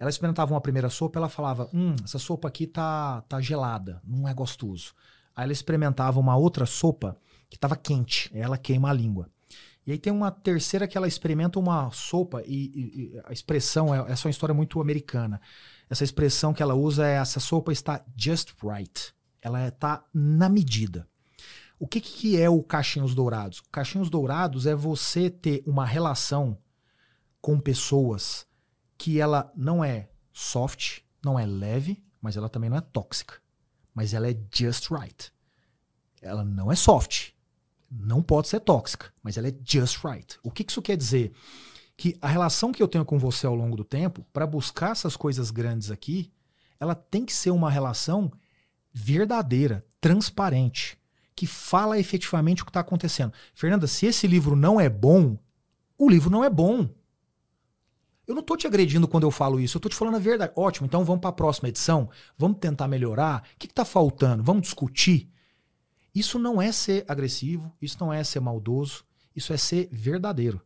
[0.00, 4.26] Ela experimentava uma primeira sopa, ela falava: Hum, essa sopa aqui tá, tá gelada, não
[4.26, 4.94] é gostoso.
[5.36, 7.18] Aí ela experimentava uma outra sopa
[7.50, 9.28] que estava quente, ela queima a língua.
[9.86, 13.94] E aí tem uma terceira que ela experimenta uma sopa e, e, e a expressão,
[13.94, 15.40] é, essa é uma história muito americana.
[15.88, 19.14] Essa expressão que ela usa é essa sopa está just right.
[19.40, 21.06] Ela está na medida.
[21.78, 23.58] O que, que é o Caixinhos Dourados?
[23.58, 26.58] O Caixinhos Dourados é você ter uma relação
[27.40, 28.46] com pessoas
[28.98, 33.45] que ela não é soft, não é leve, mas ela também não é tóxica
[33.96, 35.32] mas ela é just right.
[36.20, 37.30] Ela não é soft,
[37.90, 40.38] não pode ser tóxica, mas ela é just right.
[40.42, 41.32] O que isso quer dizer?
[41.96, 45.16] Que a relação que eu tenho com você ao longo do tempo, para buscar essas
[45.16, 46.30] coisas grandes aqui,
[46.78, 48.30] ela tem que ser uma relação
[48.92, 50.98] verdadeira, transparente,
[51.34, 53.32] que fala efetivamente o que está acontecendo.
[53.54, 55.38] Fernanda, se esse livro não é bom,
[55.96, 56.86] o livro não é bom.
[58.26, 60.52] Eu não tô te agredindo quando eu falo isso, eu tô te falando a verdade.
[60.56, 63.42] Ótimo, então vamos para a próxima edição, vamos tentar melhorar.
[63.54, 64.42] O que, que tá faltando?
[64.42, 65.30] Vamos discutir.
[66.14, 70.60] Isso não é ser agressivo, isso não é ser maldoso, isso é ser verdadeiro.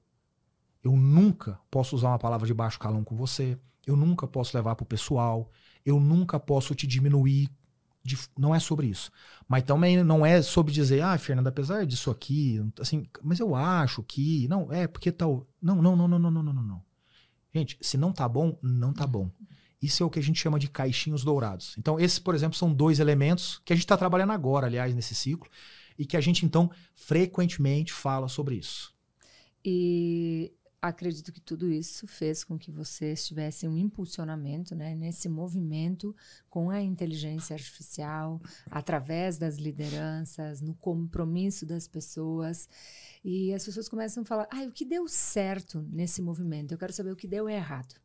[0.82, 4.74] Eu nunca posso usar uma palavra de baixo calão com você, eu nunca posso levar
[4.74, 5.50] pro pessoal,
[5.84, 7.50] eu nunca posso te diminuir.
[8.02, 9.10] De, não é sobre isso.
[9.46, 14.02] Mas também não é sobre dizer, ah, Fernanda, apesar disso aqui, assim, mas eu acho
[14.02, 14.48] que.
[14.48, 15.46] Não, é porque tal.
[15.60, 16.89] Não, não, não, não, não, não, não, não.
[17.54, 19.30] Gente, se não tá bom, não tá bom.
[19.82, 21.74] Isso é o que a gente chama de caixinhos dourados.
[21.78, 25.14] Então, esses, por exemplo, são dois elementos que a gente está trabalhando agora, aliás, nesse
[25.14, 25.50] ciclo,
[25.98, 28.94] e que a gente, então, frequentemente fala sobre isso.
[29.64, 36.14] E acredito que tudo isso fez com que você estivesse um impulsionamento né, nesse movimento
[36.48, 38.40] com a inteligência artificial,
[38.70, 42.68] através das lideranças, no compromisso das pessoas.
[43.22, 46.72] E as pessoas começam a falar: ah, o que deu certo nesse movimento?
[46.72, 47.99] Eu quero saber o que deu errado.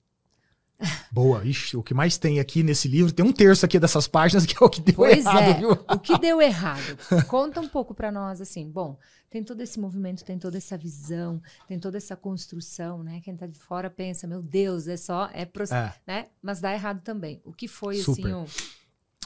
[1.12, 4.46] Boa, Ixi, o que mais tem aqui nesse livro, tem um terço aqui dessas páginas
[4.46, 5.54] que é o que deu pois errado, é.
[5.54, 5.72] viu?
[5.72, 6.98] O que deu errado?
[7.28, 8.98] Conta um pouco para nós, assim, bom,
[9.30, 13.22] tem todo esse movimento, tem toda essa visão, tem toda essa construção, né?
[13.24, 15.94] Quem tá de fora pensa, meu Deus, é só, é, pro, é.
[16.06, 16.28] né?
[16.42, 17.42] Mas dá errado também.
[17.46, 18.22] O que foi, Super.
[18.22, 18.46] assim, o...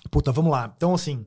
[0.09, 0.71] Puta, vamos lá.
[0.75, 1.25] Então, assim,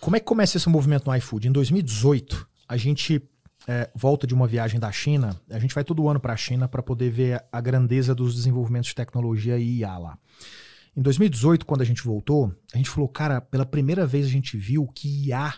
[0.00, 1.48] como é que começa esse movimento no iFood?
[1.48, 3.22] Em 2018, a gente
[3.66, 6.68] é, volta de uma viagem da China, a gente vai todo ano para a China
[6.68, 10.18] para poder ver a grandeza dos desenvolvimentos de tecnologia e IA lá.
[10.96, 14.56] Em 2018, quando a gente voltou, a gente falou, cara, pela primeira vez a gente
[14.56, 15.54] viu que IA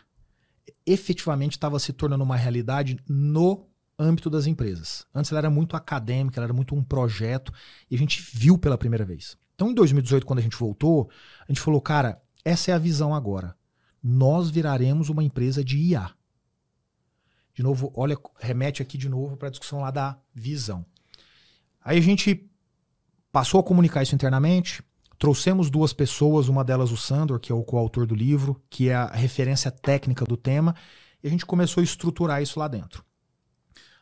[0.86, 3.66] efetivamente estava se tornando uma realidade no
[3.98, 5.06] âmbito das empresas.
[5.14, 7.52] Antes ela era muito acadêmica, ela era muito um projeto,
[7.90, 9.36] e a gente viu pela primeira vez.
[9.54, 11.08] Então, em 2018, quando a gente voltou,
[11.46, 13.54] a gente falou, cara, essa é a visão agora.
[14.02, 16.10] Nós viraremos uma empresa de IA.
[17.54, 20.84] De novo, olha, remete aqui de novo para a discussão lá da visão.
[21.84, 22.48] Aí a gente
[23.30, 24.82] passou a comunicar isso internamente,
[25.18, 28.94] trouxemos duas pessoas, uma delas o Sandor, que é o coautor do livro, que é
[28.94, 30.74] a referência técnica do tema,
[31.22, 33.04] e a gente começou a estruturar isso lá dentro.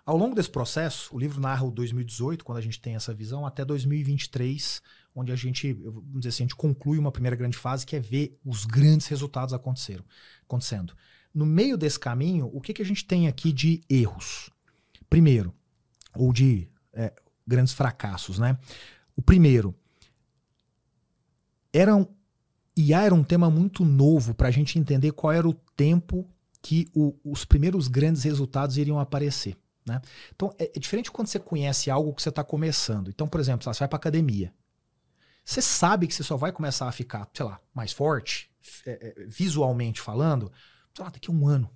[0.05, 3.47] Ao longo desse processo, o livro narra o 2018, quando a gente tem essa visão,
[3.47, 4.83] até 2023,
[5.15, 8.01] onde a gente, vamos dizer assim, a gente conclui uma primeira grande fase, que é
[8.01, 10.05] ver os grandes resultados aconteceram,
[10.43, 10.95] acontecendo.
[11.33, 14.51] No meio desse caminho, o que, que a gente tem aqui de erros?
[15.09, 15.55] Primeiro,
[16.15, 17.13] ou de é,
[17.47, 18.59] grandes fracassos, né?
[19.17, 19.75] O primeiro,
[21.73, 22.07] era um,
[22.77, 26.29] IA era um tema muito novo para a gente entender qual era o tempo
[26.63, 29.57] que o, os primeiros grandes resultados iriam aparecer.
[29.87, 30.01] Né?
[30.35, 33.09] Então, é, é diferente quando você conhece algo que você está começando.
[33.09, 34.53] Então, por exemplo, você vai para academia.
[35.45, 38.51] Você sabe que você só vai começar a ficar, sei lá, mais forte,
[38.87, 40.53] é, é visualmente falando,
[41.01, 41.71] sei lá, daqui a um ano.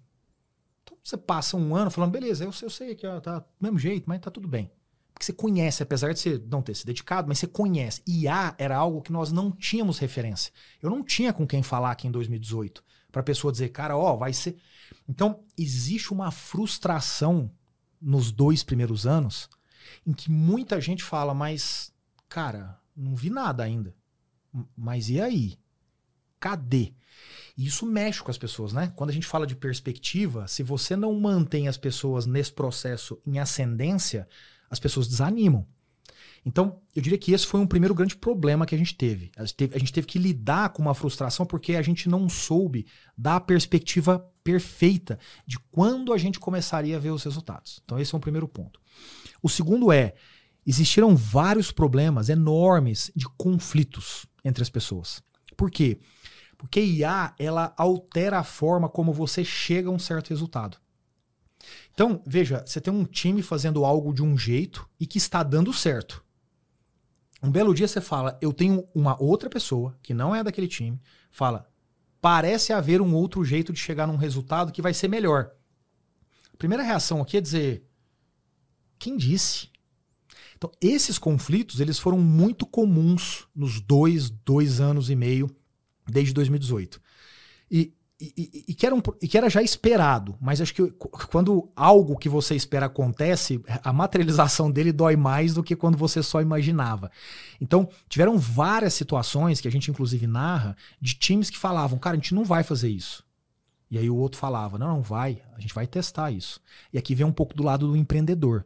[0.83, 4.05] Então você passa um ano falando, beleza, eu, eu sei que tá do mesmo jeito,
[4.07, 4.71] mas tá tudo bem.
[5.13, 8.03] Porque você conhece, apesar de você não ter se dedicado, mas você conhece.
[8.07, 10.53] IA era algo que nós não tínhamos referência.
[10.83, 14.17] Eu não tinha com quem falar aqui em 2018 para a pessoa dizer, cara, ó,
[14.17, 14.57] vai ser.
[15.09, 17.51] Então, existe uma frustração
[18.01, 19.49] nos dois primeiros anos
[20.05, 21.93] em que muita gente fala, mas,
[22.29, 23.95] cara, não vi nada ainda.
[24.77, 25.59] Mas e aí?
[26.41, 26.93] Cadê?
[27.57, 28.93] E isso mexe com as pessoas, né?
[28.97, 33.39] Quando a gente fala de perspectiva, se você não mantém as pessoas nesse processo em
[33.39, 34.29] ascendência,
[34.69, 35.67] as pessoas desanimam.
[36.47, 39.31] Então, eu diria que esse foi um primeiro grande problema que a gente teve.
[39.37, 42.29] A gente teve, a gente teve que lidar com uma frustração porque a gente não
[42.29, 47.81] soube dar a perspectiva perfeita de quando a gente começaria a ver os resultados.
[47.85, 48.79] Então, esse é um primeiro ponto.
[49.43, 50.15] O segundo é:
[50.67, 55.23] existiram vários problemas enormes de conflitos entre as pessoas.
[55.57, 55.99] Por quê?
[56.81, 60.79] IA, ela altera a forma como você chega a um certo resultado.
[61.93, 65.73] Então, veja, você tem um time fazendo algo de um jeito e que está dando
[65.73, 66.25] certo.
[67.43, 71.01] Um belo dia você fala, eu tenho uma outra pessoa que não é daquele time,
[71.31, 71.69] fala,
[72.21, 75.51] parece haver um outro jeito de chegar num resultado que vai ser melhor.
[76.53, 77.87] A primeira reação aqui é dizer,
[78.99, 79.69] quem disse?
[80.57, 85.55] Então, esses conflitos, eles foram muito comuns nos dois, dois anos e meio
[86.07, 87.01] desde 2018.
[87.71, 90.83] E, e, e, que era um, e que era já esperado, mas acho que
[91.31, 96.23] quando algo que você espera acontece, a materialização dele dói mais do que quando você
[96.23, 97.11] só imaginava.
[97.61, 102.19] Então, tiveram várias situações que a gente inclusive narra de times que falavam, cara, a
[102.19, 103.25] gente não vai fazer isso.
[103.91, 106.61] E aí o outro falava, não, não vai, a gente vai testar isso.
[106.93, 108.65] E aqui vem um pouco do lado do empreendedor.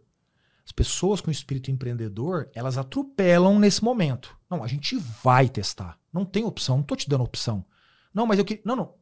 [0.68, 4.36] As pessoas com espírito empreendedor, elas atropelam nesse momento.
[4.50, 5.98] Não, a gente vai testar.
[6.12, 7.64] Não tem opção, não tô te dando opção.
[8.12, 8.94] Não, mas eu que Não, não.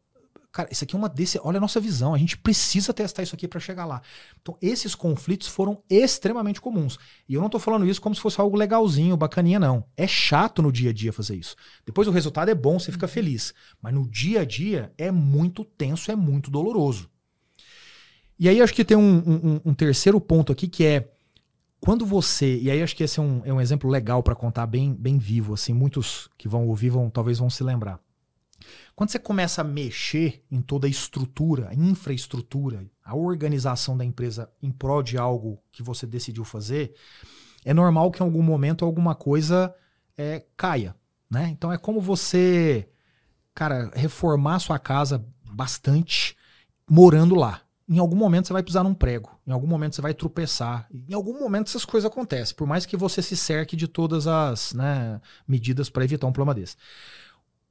[0.52, 1.40] Cara, isso aqui é uma desse.
[1.42, 2.14] Olha a nossa visão.
[2.14, 4.00] A gente precisa testar isso aqui para chegar lá.
[4.40, 7.00] Então, esses conflitos foram extremamente comuns.
[7.29, 9.85] E eu não tô falando isso como se fosse algo legalzinho, bacaninha, não.
[9.96, 11.57] É chato no dia a dia fazer isso.
[11.85, 13.52] Depois o resultado é bom, você fica feliz.
[13.83, 17.11] Mas no dia a dia é muito tenso, é muito doloroso.
[18.38, 21.15] E aí acho que tem um, um, um terceiro ponto aqui que é
[21.81, 22.59] quando você.
[22.59, 25.19] E aí acho que esse é um, é um exemplo legal para contar bem, bem
[25.19, 28.01] vivo, assim, muitos que vão ouvir vão, talvez vão se lembrar.
[28.95, 34.51] Quando você começa a mexer em toda a estrutura, a infraestrutura, a organização da empresa
[34.62, 36.95] em prol de algo que você decidiu fazer,
[37.65, 39.75] é normal que em algum momento alguma coisa
[40.17, 40.97] é, caia.
[41.31, 41.49] Né?
[41.51, 42.89] Então é como você,
[43.55, 46.37] cara, reformar sua casa bastante
[46.89, 47.65] morando lá.
[47.88, 51.14] Em algum momento você vai pisar num prego, em algum momento você vai tropeçar, em
[51.14, 55.20] algum momento essas coisas acontecem, por mais que você se cerque de todas as né,
[55.46, 56.77] medidas para evitar um problema desse.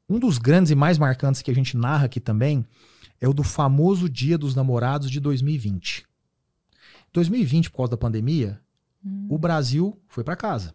[0.07, 2.65] Um dos grandes e mais marcantes que a gente narra aqui também
[3.19, 6.05] é o do famoso Dia dos Namorados de 2020.
[7.11, 8.61] 2020, por causa da pandemia,
[9.03, 9.27] hum.
[9.29, 10.73] o Brasil foi para casa.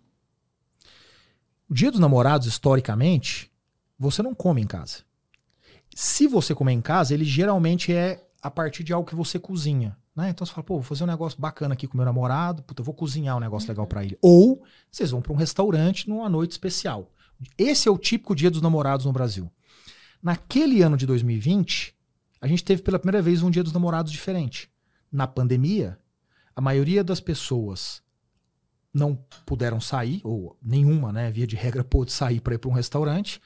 [1.68, 3.50] O Dia dos Namorados, historicamente,
[3.98, 5.04] você não come em casa.
[5.94, 9.96] Se você comer em casa, ele geralmente é a partir de algo que você cozinha.
[10.14, 10.30] Né?
[10.30, 12.84] Então você fala, pô, vou fazer um negócio bacana aqui com meu namorado, puta, eu
[12.84, 13.72] vou cozinhar um negócio uhum.
[13.72, 14.18] legal para ele.
[14.20, 17.10] Ou vocês vão para um restaurante numa noite especial.
[17.56, 19.50] Esse é o típico dia dos namorados no Brasil.
[20.22, 21.94] Naquele ano de 2020,
[22.40, 24.70] a gente teve pela primeira vez um dia dos namorados diferente.
[25.10, 25.98] Na pandemia,
[26.54, 28.02] a maioria das pessoas
[28.92, 29.14] não
[29.46, 33.40] puderam sair, ou nenhuma, né, via de regra, pôde sair para ir para um restaurante.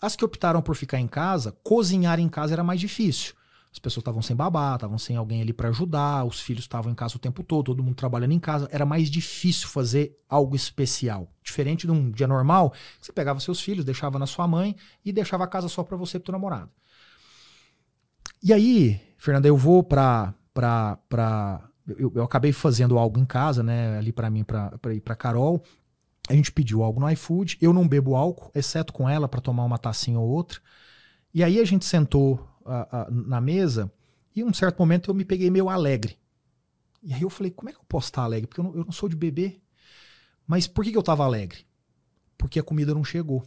[0.00, 3.34] As que optaram por ficar em casa, cozinhar em casa era mais difícil.
[3.72, 6.94] As pessoas estavam sem babá, estavam sem alguém ali para ajudar, os filhos estavam em
[6.94, 8.68] casa o tempo todo, todo mundo trabalhando em casa.
[8.72, 11.32] Era mais difícil fazer algo especial.
[11.42, 15.44] Diferente de um dia normal, você pegava seus filhos, deixava na sua mãe e deixava
[15.44, 16.70] a casa só para você e pro teu namorado.
[18.42, 23.62] E aí, Fernanda, eu vou para para para eu, eu, acabei fazendo algo em casa,
[23.62, 25.62] né, ali para mim para ir para Carol.
[26.28, 27.56] A gente pediu algo no iFood.
[27.60, 30.60] Eu não bebo álcool, exceto com ela para tomar uma tacinha ou outra.
[31.32, 33.92] E aí a gente sentou a, a, na mesa
[34.34, 36.18] e em um certo momento eu me peguei meio alegre.
[37.02, 38.46] E aí eu falei, como é que eu posso estar alegre?
[38.46, 39.60] Porque eu não, eu não sou de bebê.
[40.46, 41.66] Mas por que, que eu estava alegre?
[42.36, 43.46] Porque a comida não chegou.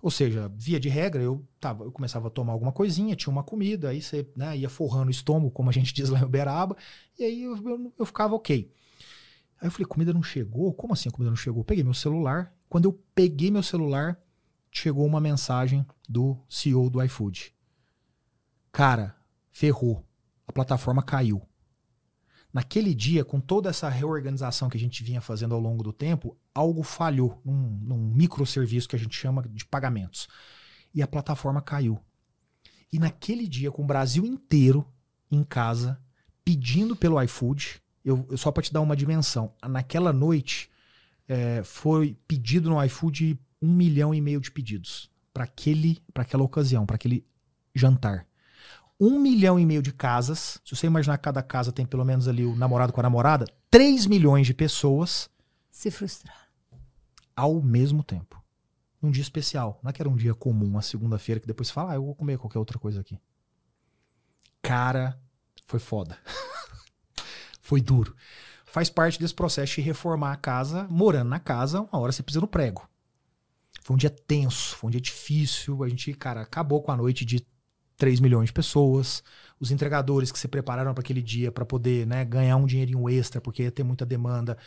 [0.00, 3.42] Ou seja, via de regra, eu, tava, eu começava a tomar alguma coisinha, tinha uma
[3.42, 6.76] comida, aí você né, ia forrando o estômago, como a gente diz lá em Uberaba,
[7.18, 8.70] e aí eu, eu, eu, ficava ok.
[9.58, 10.74] Aí eu falei, comida não chegou?
[10.74, 11.64] Como assim a comida não chegou?
[11.64, 12.54] Peguei meu celular.
[12.68, 14.20] Quando eu peguei meu celular,
[14.70, 17.53] chegou uma mensagem do CEO do iFood.
[18.74, 19.14] Cara,
[19.52, 20.04] ferrou.
[20.48, 21.40] A plataforma caiu.
[22.52, 26.36] Naquele dia, com toda essa reorganização que a gente vinha fazendo ao longo do tempo,
[26.52, 30.26] algo falhou num, num microserviço que a gente chama de pagamentos.
[30.92, 32.00] E a plataforma caiu.
[32.92, 34.84] E naquele dia, com o Brasil inteiro
[35.30, 35.96] em casa,
[36.44, 40.68] pedindo pelo iFood, eu, eu só para te dar uma dimensão, naquela noite
[41.28, 46.42] é, foi pedido no iFood um milhão e meio de pedidos para aquele, para aquela
[46.42, 47.24] ocasião, para aquele
[47.72, 48.26] jantar
[48.98, 50.60] um milhão e meio de casas.
[50.64, 53.46] Se você imaginar que cada casa tem pelo menos ali o namorado com a namorada,
[53.70, 55.28] 3 milhões de pessoas.
[55.70, 56.48] Se frustrar.
[57.34, 58.42] Ao mesmo tempo.
[59.02, 59.78] Um dia especial.
[59.82, 62.04] Não é que era um dia comum, uma segunda-feira, que depois você fala, ah, eu
[62.04, 63.20] vou comer qualquer outra coisa aqui.
[64.62, 65.18] Cara,
[65.66, 66.16] foi foda.
[67.60, 68.16] foi duro.
[68.64, 72.40] Faz parte desse processo de reformar a casa, morando na casa, uma hora você precisa
[72.40, 72.88] no prego.
[73.82, 75.84] Foi um dia tenso, foi um dia difícil.
[75.84, 77.46] A gente, cara, acabou com a noite de
[77.96, 79.22] 3 milhões de pessoas,
[79.58, 83.40] os entregadores que se prepararam para aquele dia para poder né, ganhar um dinheirinho extra,
[83.40, 84.58] porque ia ter muita demanda,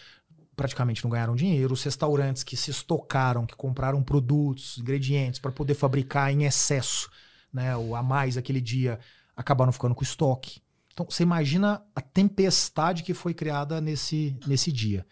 [0.56, 5.76] praticamente não ganharam dinheiro, os restaurantes que se estocaram, que compraram produtos, ingredientes para poder
[5.76, 7.10] fabricar em excesso,
[7.54, 9.00] né, ou a mais aquele dia,
[9.36, 10.62] acabaram ficando com estoque.
[10.92, 15.06] Então, você imagina a tempestade que foi criada nesse, nesse dia.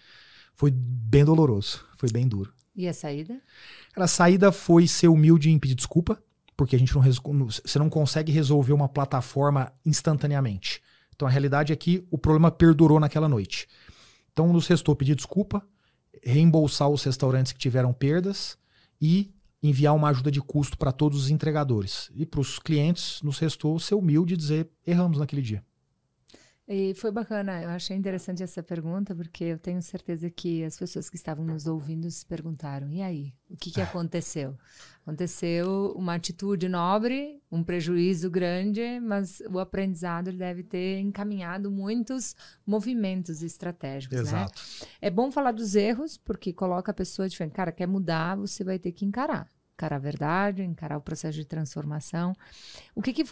[0.56, 2.52] Foi bem doloroso, foi bem duro.
[2.76, 3.40] E a saída?
[3.96, 6.22] A saída foi ser humilde em pedir desculpa,
[6.56, 10.82] porque a gente não você não consegue resolver uma plataforma instantaneamente.
[11.16, 13.68] Então a realidade é que o problema perdurou naquela noite.
[14.32, 15.66] Então nos restou pedir desculpa,
[16.24, 18.58] reembolsar os restaurantes que tiveram perdas
[19.02, 22.12] e enviar uma ajuda de custo para todos os entregadores.
[22.14, 25.64] E para os clientes nos restou ser humilde e dizer erramos naquele dia.
[26.68, 31.08] E foi bacana, eu achei interessante essa pergunta, porque eu tenho certeza que as pessoas
[31.12, 33.34] que estavam nos ouvindo se perguntaram: e aí?
[33.48, 34.58] O que, que aconteceu?
[35.04, 42.36] Aconteceu uma atitude nobre, um prejuízo grande, mas o aprendizado deve ter encaminhado muitos
[42.66, 44.18] movimentos estratégicos.
[44.18, 44.24] Né?
[44.24, 44.60] Exato.
[44.82, 44.88] Né?
[45.02, 47.54] É bom falar dos erros, porque coloca a pessoa diferente.
[47.54, 49.48] Cara, quer mudar, você vai ter que encarar.
[49.76, 52.34] encarar a verdade, encarar o processo de transformação.
[52.96, 53.24] O que que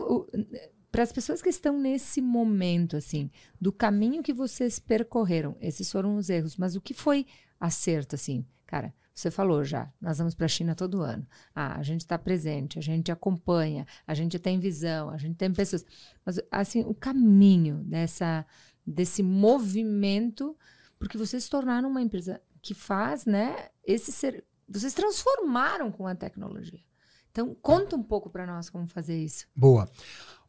[0.94, 6.18] para as pessoas que estão nesse momento assim, do caminho que vocês percorreram, esses foram
[6.18, 7.26] os erros, mas o que foi
[7.60, 8.46] acerto assim?
[8.68, 11.26] Cara, você falou já, nós vamos para a China todo ano.
[11.56, 15.52] Ah, a gente está presente, a gente acompanha, a gente tem visão, a gente tem
[15.52, 15.84] pessoas.
[16.24, 18.46] Mas, assim, o caminho dessa,
[18.86, 20.56] desse movimento,
[21.00, 24.46] porque vocês tornaram uma empresa que faz, né, esse ser.
[24.70, 26.84] Vocês transformaram com a tecnologia.
[27.34, 29.48] Então, conta um pouco para nós como fazer isso.
[29.56, 29.90] Boa.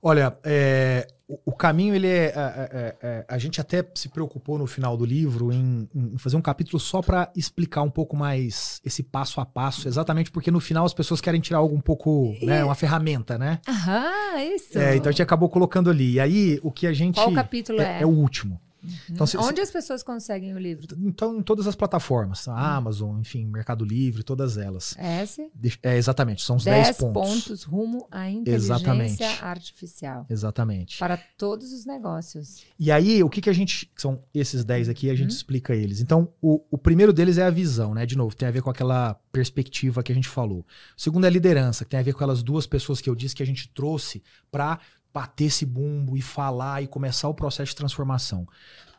[0.07, 4.59] Olha, é, o, o, caminho, ele é, é, é, é, A gente até se preocupou
[4.59, 8.82] no final do livro em, em fazer um capítulo só para explicar um pouco mais
[8.84, 12.34] esse passo a passo, exatamente porque no final as pessoas querem tirar algo um pouco,
[12.42, 13.61] né, uma ferramenta, né?
[13.66, 14.78] Aham, isso.
[14.78, 16.12] É, então a gente acabou colocando ali.
[16.12, 17.14] E aí, o que a gente.
[17.14, 18.00] Qual capítulo é?
[18.00, 18.61] É, é o último.
[18.85, 18.91] Uhum.
[19.11, 20.87] Então, se, Onde se, as pessoas conseguem o livro?
[20.99, 22.59] Então, em todas as plataformas, a uhum.
[22.59, 24.95] Amazon, enfim, Mercado Livre, todas elas.
[24.99, 25.51] S?
[25.82, 27.12] É, exatamente, são os 10 pontos.
[27.12, 29.22] pontos rumo à inteligência exatamente.
[29.43, 30.26] artificial.
[30.28, 30.99] Exatamente.
[30.99, 32.62] Para todos os negócios.
[32.78, 33.91] E aí, o que, que a gente.
[33.97, 35.37] São esses 10 aqui, a gente uhum.
[35.37, 36.01] explica eles.
[36.01, 38.05] Então, o, o primeiro deles é a visão, né?
[38.05, 40.61] De novo, tem a ver com aquela perspectiva que a gente falou.
[40.97, 43.14] O segundo é a liderança, que tem a ver com aquelas duas pessoas que eu
[43.14, 44.78] disse que a gente trouxe para
[45.14, 48.48] bater esse bumbo e falar e começar o processo de transformação.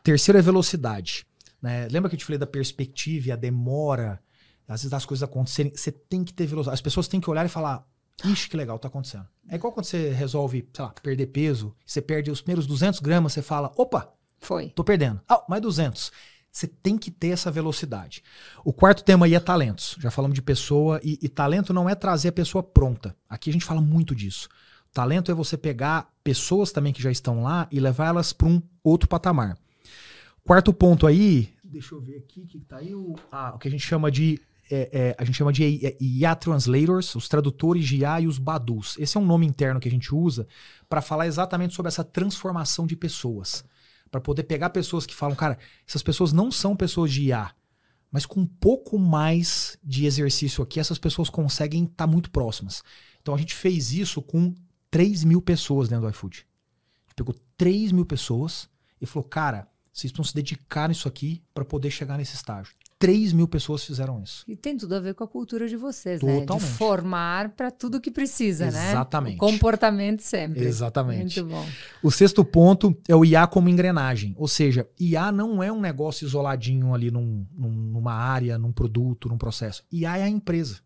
[0.02, 1.26] Terceiro é velocidade.
[1.60, 1.86] Né?
[1.88, 4.18] Lembra que eu te falei da perspectiva e a demora,
[4.66, 5.72] às vezes das coisas acontecerem?
[5.74, 6.74] Você tem que ter velocidade.
[6.74, 7.86] As pessoas têm que olhar e falar:
[8.24, 9.26] Ixi, que legal, tá acontecendo.
[9.46, 13.34] É igual quando você resolve, sei lá, perder peso, você perde os primeiros 200 gramas,
[13.34, 14.70] você fala: opa, foi.
[14.70, 15.20] Tô perdendo.
[15.28, 16.10] Ah, mais 200.
[16.50, 18.22] Você tem que ter essa velocidade.
[18.64, 19.96] O quarto tema aí é talentos.
[20.00, 23.14] Já falamos de pessoa e, e talento não é trazer a pessoa pronta.
[23.28, 24.48] Aqui a gente fala muito disso.
[24.96, 28.62] Talento é você pegar pessoas também que já estão lá e levar elas para um
[28.82, 29.58] outro patamar.
[30.42, 33.70] Quarto ponto aí, deixa eu ver aqui que tá aí o, ah, o que a
[33.70, 34.40] gente chama de
[34.70, 38.96] é, é, a gente chama de IA Translators, os tradutores de IA e os Badus.
[38.98, 40.48] Esse é um nome interno que a gente usa
[40.88, 43.66] para falar exatamente sobre essa transformação de pessoas.
[44.10, 47.50] Para poder pegar pessoas que falam, cara, essas pessoas não são pessoas de IA,
[48.10, 52.82] mas com um pouco mais de exercício aqui, essas pessoas conseguem estar tá muito próximas.
[53.20, 54.54] Então a gente fez isso com
[54.96, 56.38] 3 mil pessoas dentro do iFood.
[56.38, 58.66] A gente pegou 3 mil pessoas
[58.98, 62.72] e falou, cara, vocês precisam se dedicar nisso aqui para poder chegar nesse estágio.
[62.98, 64.42] 3 mil pessoas fizeram isso.
[64.48, 66.50] E tem tudo a ver com a cultura de vocês, Totalmente.
[66.50, 66.58] né?
[66.58, 68.86] De formar para tudo que precisa, Exatamente.
[68.86, 68.90] né?
[68.92, 69.36] Exatamente.
[69.36, 70.64] Comportamento sempre.
[70.64, 71.42] Exatamente.
[71.42, 71.66] Muito bom.
[72.02, 74.34] O sexto ponto é o IA como engrenagem.
[74.38, 79.28] Ou seja, IA não é um negócio isoladinho ali num, num, numa área, num produto,
[79.28, 79.84] num processo.
[79.92, 80.85] IA é a empresa.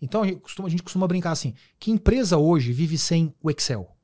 [0.00, 3.50] Então a gente, costuma, a gente costuma brincar assim: que empresa hoje vive sem o
[3.50, 3.96] Excel?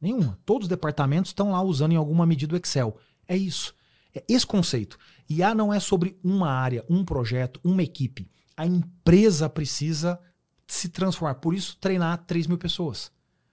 [0.00, 0.38] Nenhuma.
[0.44, 2.96] Todos os departamentos estão lá usando em alguma medida o Excel.
[3.26, 3.74] É isso.
[4.14, 4.98] É esse conceito.
[5.28, 8.30] IA não é sobre uma área, um projeto, uma equipe.
[8.56, 10.20] A empresa precisa
[10.66, 11.36] se transformar.
[11.36, 13.10] Por isso, treinar 3 mil pessoas.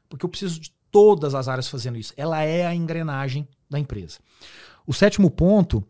[0.10, 2.14] Porque eu preciso de todas as áreas fazendo isso.
[2.18, 4.20] Ela é a engrenagem da empresa.
[4.86, 5.88] O sétimo ponto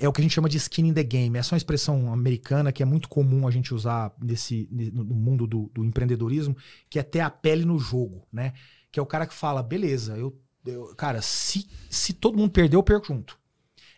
[0.00, 1.36] é o que a gente chama de skin in the game.
[1.36, 5.46] Essa é uma expressão americana que é muito comum a gente usar nesse, no mundo
[5.46, 6.56] do, do, empreendedorismo,
[6.88, 8.54] que é ter a pele no jogo, né?
[8.90, 12.76] Que é o cara que fala, beleza, eu, eu cara, se, se todo mundo perder,
[12.76, 13.38] eu perco junto.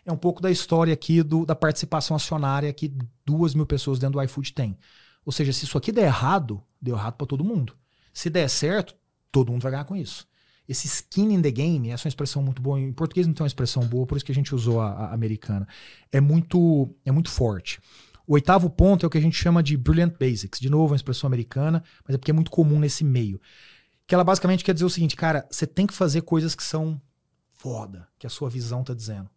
[0.05, 2.93] É um pouco da história aqui do, da participação acionária que
[3.25, 4.77] duas mil pessoas dentro do iFood têm.
[5.25, 7.73] Ou seja, se isso aqui der errado, deu errado para todo mundo.
[8.13, 8.95] Se der certo,
[9.31, 10.27] todo mundo vai ganhar com isso
[10.67, 12.79] esse skin in the game, essa é uma expressão muito boa.
[12.79, 15.13] Em português não tem uma expressão boa, por isso que a gente usou a, a
[15.13, 15.67] americana.
[16.11, 17.79] É muito, é muito forte.
[18.27, 20.59] O oitavo ponto é o que a gente chama de Brilliant Basics.
[20.59, 23.39] De novo, é uma expressão americana, mas é porque é muito comum nesse meio.
[24.07, 26.99] Que ela basicamente quer dizer o seguinte, cara, você tem que fazer coisas que são
[27.51, 29.29] foda, que a sua visão tá dizendo.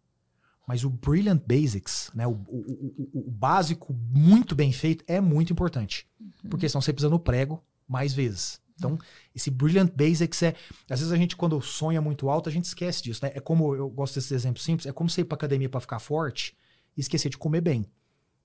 [0.67, 5.51] Mas o Brilliant Basics, né, o, o, o, o básico muito bem feito, é muito
[5.51, 6.07] importante.
[6.19, 6.49] Uhum.
[6.49, 8.61] Porque senão você precisa no prego mais vezes.
[8.79, 8.97] Então,
[9.35, 10.55] esse Brilliant Basics é.
[10.89, 13.31] Às vezes a gente, quando sonha muito alto, a gente esquece disso, né?
[13.35, 15.99] É como, eu gosto desses exemplos simples, é como você ir pra academia para ficar
[15.99, 16.57] forte
[16.97, 17.85] e esquecer de comer bem.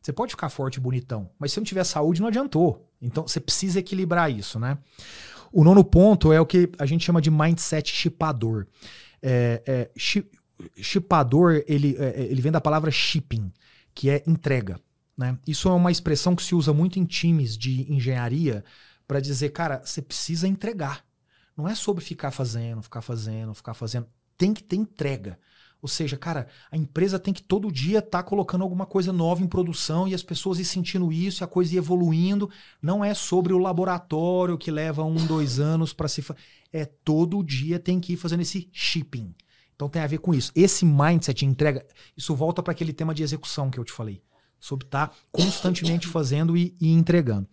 [0.02, 2.86] Você pode ficar forte e bonitão, mas se não tiver saúde, não adiantou.
[3.00, 4.76] Então, você precisa equilibrar isso, né?
[5.50, 8.66] O nono ponto é o que a gente chama de mindset chipador.
[9.22, 9.90] É, é,
[10.76, 13.50] chipador, ele, é, ele vem da palavra shipping,
[13.94, 14.78] que é entrega.
[15.16, 15.38] Né?
[15.46, 18.64] Isso é uma expressão que se usa muito em times de engenharia
[19.06, 21.04] para dizer, cara, você precisa entregar.
[21.56, 24.06] Não é sobre ficar fazendo, ficar fazendo, ficar fazendo.
[24.36, 25.38] Tem que ter entrega.
[25.84, 29.42] Ou seja, cara, a empresa tem que todo dia estar tá colocando alguma coisa nova
[29.42, 32.48] em produção e as pessoas ir sentindo isso, e a coisa ir evoluindo.
[32.80, 36.22] Não é sobre o laboratório que leva um, dois anos para se.
[36.22, 36.34] Fa...
[36.72, 39.34] É todo dia tem que ir fazendo esse shipping.
[39.74, 40.50] Então tem a ver com isso.
[40.54, 41.86] Esse mindset entrega,
[42.16, 44.22] isso volta para aquele tema de execução que eu te falei.
[44.58, 47.46] Sobre estar tá constantemente fazendo e, e entregando.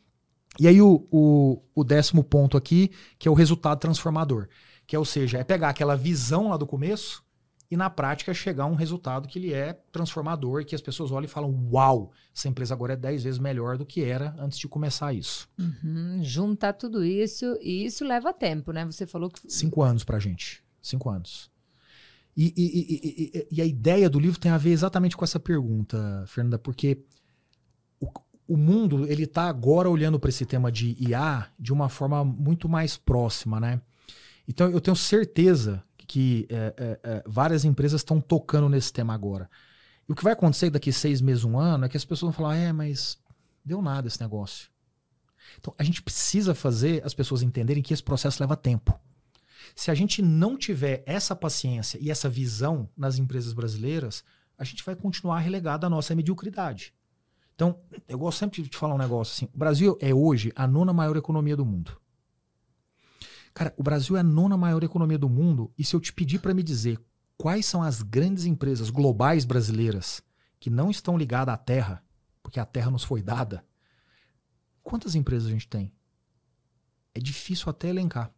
[0.59, 4.47] E aí o, o, o décimo ponto aqui, que é o resultado transformador.
[4.85, 7.23] Que é, ou seja, é pegar aquela visão lá do começo
[7.71, 11.23] e na prática chegar a um resultado que ele é transformador, que as pessoas olham
[11.23, 14.67] e falam: Uau, essa empresa agora é 10 vezes melhor do que era antes de
[14.67, 15.47] começar isso.
[15.57, 18.85] Uhum, juntar tudo isso, e isso leva tempo, né?
[18.85, 19.49] Você falou que.
[19.49, 20.61] Cinco anos pra gente.
[20.81, 21.49] Cinco anos.
[22.35, 26.25] E, e, e, e a ideia do livro tem a ver exatamente com essa pergunta,
[26.27, 27.03] Fernanda, porque
[27.99, 28.07] o,
[28.51, 32.67] o mundo ele está agora olhando para esse tema de IA de uma forma muito
[32.67, 33.79] mais próxima, né?
[34.45, 39.49] Então eu tenho certeza que é, é, é, várias empresas estão tocando nesse tema agora.
[40.07, 42.43] E o que vai acontecer daqui seis meses, um ano, é que as pessoas vão
[42.43, 43.17] falar: é, mas
[43.63, 44.69] deu nada esse negócio.
[45.57, 48.99] Então a gente precisa fazer as pessoas entenderem que esse processo leva tempo.
[49.73, 54.25] Se a gente não tiver essa paciência e essa visão nas empresas brasileiras,
[54.57, 56.93] a gente vai continuar relegado à nossa mediocridade.
[57.61, 60.91] Então, eu gosto sempre de falar um negócio assim: o Brasil é hoje a nona
[60.91, 61.95] maior economia do mundo.
[63.53, 66.39] Cara, o Brasil é a nona maior economia do mundo, e se eu te pedir
[66.39, 66.99] para me dizer
[67.37, 70.23] quais são as grandes empresas globais brasileiras
[70.59, 72.03] que não estão ligadas à terra,
[72.41, 73.63] porque a terra nos foi dada,
[74.81, 75.93] quantas empresas a gente tem?
[77.13, 78.33] É difícil até elencar.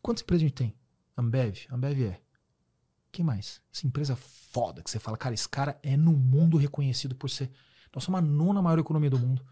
[0.00, 0.76] Quantas empresas a gente tem?
[1.16, 2.20] Ambev, Ambev é.
[3.10, 3.60] Quem mais?
[3.74, 7.50] Essa empresa foda que você fala, cara, esse cara é no mundo reconhecido por ser.
[7.94, 9.44] Nós somos a nona maior economia do mundo.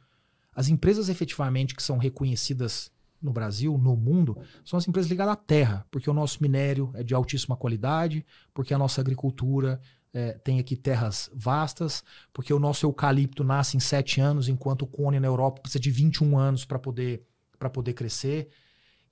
[0.55, 5.36] As empresas efetivamente que são reconhecidas no Brasil, no mundo, são as empresas ligadas à
[5.36, 8.24] terra, porque o nosso minério é de altíssima qualidade,
[8.55, 9.80] porque a nossa agricultura
[10.12, 14.86] é, tem aqui terras vastas, porque o nosso eucalipto nasce em sete anos, enquanto o
[14.86, 17.26] cone na Europa precisa de 21 anos para poder,
[17.72, 18.49] poder crescer.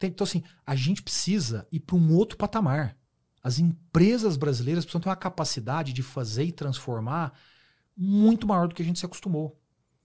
[0.01, 2.97] Então, assim, a gente precisa ir para um outro patamar.
[3.43, 7.33] As empresas brasileiras precisam ter uma capacidade de fazer e transformar
[7.97, 9.59] muito maior do que a gente se acostumou.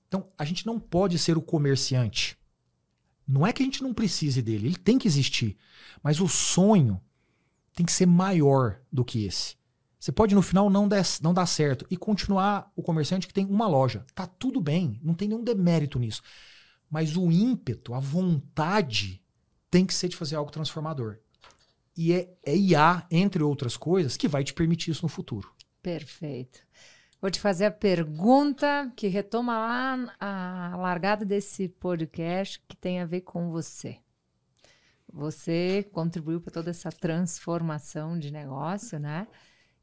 [0.08, 2.38] Então, a gente não pode ser o comerciante
[3.32, 5.58] não é que a gente não precise dele, ele tem que existir.
[6.04, 7.02] Mas o sonho
[7.74, 9.56] tem que ser maior do que esse.
[9.98, 10.90] Você pode no final não,
[11.22, 14.06] não dar certo e continuar o comerciante que tem uma loja.
[14.14, 16.22] Tá tudo bem, não tem nenhum demérito nisso.
[16.90, 19.22] Mas o ímpeto, a vontade
[19.70, 21.20] tem que ser de fazer algo transformador.
[21.96, 25.54] E é, é IA, entre outras coisas, que vai te permitir isso no futuro.
[25.82, 26.60] Perfeito.
[27.22, 33.06] Vou te fazer a pergunta que retoma lá a largada desse podcast que tem a
[33.06, 34.00] ver com você.
[35.14, 39.28] Você contribuiu para toda essa transformação de negócio, né?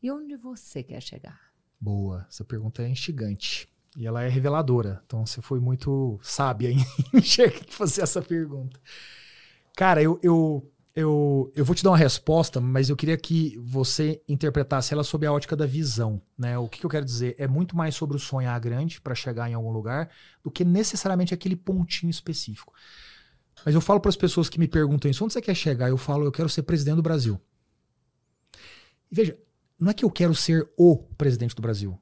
[0.03, 1.41] E onde você quer chegar?
[1.80, 3.68] Boa, essa pergunta é instigante.
[3.97, 5.01] E ela é reveladora.
[5.07, 6.80] Então você foi muito sábia em
[7.68, 8.80] fazer essa pergunta.
[9.76, 10.68] Cara, eu, eu
[10.99, 15.25] eu, eu vou te dar uma resposta, mas eu queria que você interpretasse ela sob
[15.25, 16.21] a ótica da visão.
[16.37, 16.59] Né?
[16.59, 17.37] O que, que eu quero dizer?
[17.39, 20.11] É muito mais sobre o sonhar grande para chegar em algum lugar
[20.43, 22.75] do que necessariamente aquele pontinho específico.
[23.65, 25.89] Mas eu falo para as pessoas que me perguntam isso: onde você quer chegar?
[25.89, 27.41] Eu falo, eu quero ser presidente do Brasil.
[29.09, 29.39] E veja,
[29.79, 31.97] não é que eu quero ser o presidente do Brasil.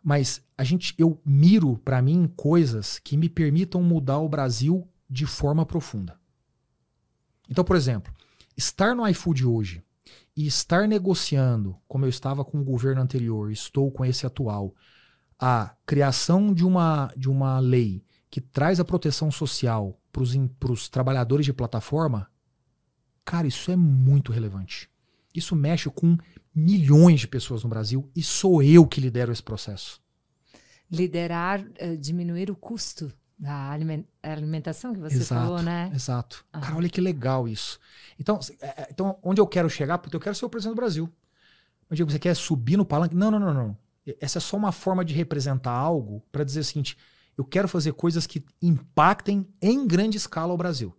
[0.00, 5.26] Mas a gente, eu miro para mim coisas que me permitam mudar o Brasil de
[5.26, 6.16] forma profunda.
[7.48, 8.12] Então, por exemplo,
[8.56, 9.82] estar no iFood hoje
[10.36, 14.74] e estar negociando, como eu estava com o governo anterior, estou com esse atual,
[15.38, 21.46] a criação de uma, de uma lei que traz a proteção social para os trabalhadores
[21.46, 22.30] de plataforma,
[23.24, 24.90] cara, isso é muito relevante.
[25.34, 26.16] Isso mexe com
[26.54, 30.00] milhões de pessoas no Brasil e sou eu que lidero esse processo.
[30.90, 33.70] Liderar, uh, diminuir o custo da
[34.22, 35.90] alimentação que você exato, falou, né?
[35.94, 36.44] Exato.
[36.52, 36.60] Ah.
[36.60, 37.78] Cara, olha que legal isso.
[38.18, 40.80] Então, é, é, então, onde eu quero chegar, porque eu quero ser o presidente do
[40.80, 41.12] Brasil.
[41.90, 43.14] Eu digo, você quer subir no palanque?
[43.14, 43.78] Não, não, não, não.
[44.20, 46.96] Essa é só uma forma de representar algo para dizer o seguinte:
[47.36, 50.96] eu quero fazer coisas que impactem em grande escala o Brasil.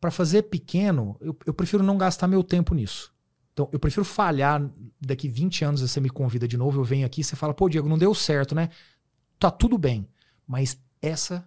[0.00, 3.12] Para fazer pequeno, eu, eu prefiro não gastar meu tempo nisso.
[3.52, 7.24] Então, eu prefiro falhar daqui 20 anos, você me convida de novo, eu venho aqui,
[7.24, 8.70] você fala, pô, Diego, não deu certo, né?
[9.36, 10.08] Tá tudo bem.
[10.46, 11.44] Mas essa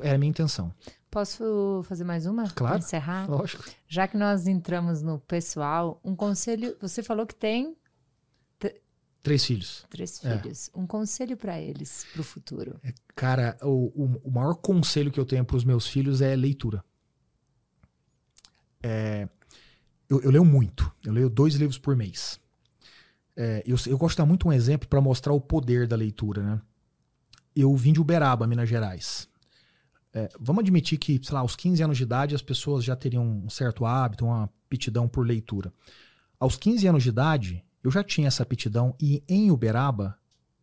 [0.00, 0.72] era a minha intenção.
[1.10, 2.50] Posso fazer mais uma?
[2.50, 2.78] Claro.
[2.78, 3.30] encerrar?
[3.30, 3.64] Lógico.
[3.86, 6.76] Já que nós entramos no pessoal, um conselho.
[6.80, 7.76] Você falou que tem.
[9.22, 9.86] Três filhos.
[9.88, 10.38] Três é.
[10.38, 10.70] filhos.
[10.74, 12.78] Um conselho para eles, para o futuro.
[12.82, 16.36] É, cara, o, o, o, maior conselho que eu tenho para os meus filhos é
[16.36, 16.84] leitura.
[18.82, 19.26] É,
[20.10, 20.92] eu, eu, leio muito.
[21.02, 22.38] Eu leio dois livros por mês.
[23.34, 26.42] É, eu, eu gosto de dar muito um exemplo para mostrar o poder da leitura,
[26.42, 26.62] né?
[27.56, 29.26] Eu vim de Uberaba, Minas Gerais.
[30.16, 33.42] É, vamos admitir que, sei lá, aos 15 anos de idade as pessoas já teriam
[33.44, 35.72] um certo hábito, uma aptidão por leitura.
[36.38, 40.16] Aos 15 anos de idade, eu já tinha essa aptidão e em Uberaba,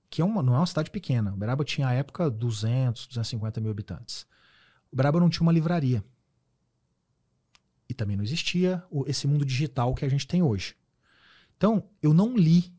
[0.09, 3.71] que é uma, não é uma cidade pequena, Uberaba tinha à época 200, 250 mil
[3.71, 4.25] habitantes.
[4.89, 6.03] Uberaba não tinha uma livraria.
[7.89, 10.75] E também não existia esse mundo digital que a gente tem hoje.
[11.57, 12.73] Então, eu não li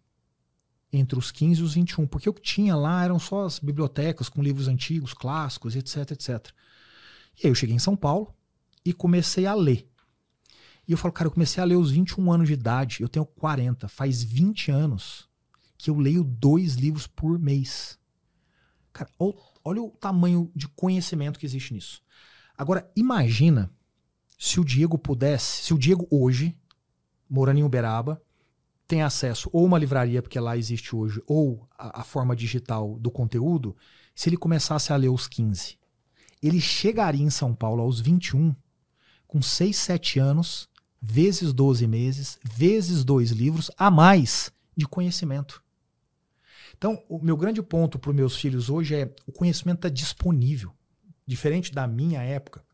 [0.92, 4.28] entre os 15 e os 21, porque o que tinha lá eram só as bibliotecas
[4.28, 6.50] com livros antigos, clássicos, etc, etc.
[7.38, 8.34] E aí eu cheguei em São Paulo
[8.84, 9.88] e comecei a ler.
[10.86, 13.24] E eu falo, cara, eu comecei a ler aos 21 anos de idade, eu tenho
[13.24, 15.28] 40, faz 20 anos
[15.78, 17.98] que eu leio dois livros por mês.
[18.92, 22.02] Cara, olha o tamanho de conhecimento que existe nisso.
[22.56, 23.70] Agora, imagina
[24.38, 26.56] se o Diego pudesse, se o Diego hoje,
[27.28, 28.22] morando em Uberaba,
[28.86, 33.10] tem acesso ou uma livraria, porque lá existe hoje, ou a, a forma digital do
[33.10, 33.76] conteúdo,
[34.14, 35.78] se ele começasse a ler os 15.
[36.42, 38.54] Ele chegaria em São Paulo aos 21,
[39.26, 40.68] com 6, 7 anos,
[41.00, 45.62] vezes 12 meses, vezes dois livros a mais de conhecimento.
[46.76, 50.74] Então, o meu grande ponto para os meus filhos hoje é o conhecimento está disponível.
[51.26, 52.64] Diferente da minha época,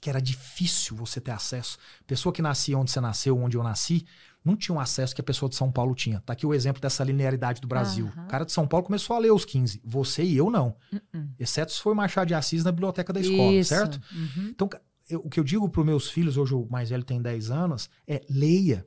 [0.00, 1.78] que era difícil você ter acesso.
[2.06, 4.06] Pessoa que nascia onde você nasceu, onde eu nasci,
[4.44, 6.20] não tinha um acesso que a pessoa de São Paulo tinha.
[6.20, 8.10] Tá aqui o exemplo dessa linearidade do Brasil.
[8.16, 8.24] Uhum.
[8.24, 9.80] O cara de São Paulo começou a ler os 15.
[9.84, 10.76] Você e eu não.
[10.92, 11.28] Uhum.
[11.38, 13.68] Exceto se foi Machado de Assis na biblioteca da escola, Isso.
[13.68, 14.00] certo?
[14.12, 14.48] Uhum.
[14.48, 14.68] Então,
[15.08, 17.50] eu, o que eu digo para os meus filhos, hoje o mais velho tem 10
[17.50, 18.86] anos, é leia.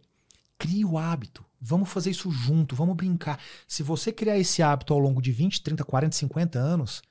[0.58, 1.46] Crie o hábito.
[1.60, 3.40] Vamos fazer isso junto, vamos brincar.
[3.68, 7.02] Se você criar esse hábito ao longo de 20, 30, 40, 50 anos,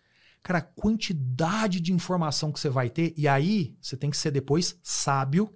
[0.42, 4.30] cara, a quantidade de informação que você vai ter, e aí você tem que ser
[4.30, 5.52] depois sábio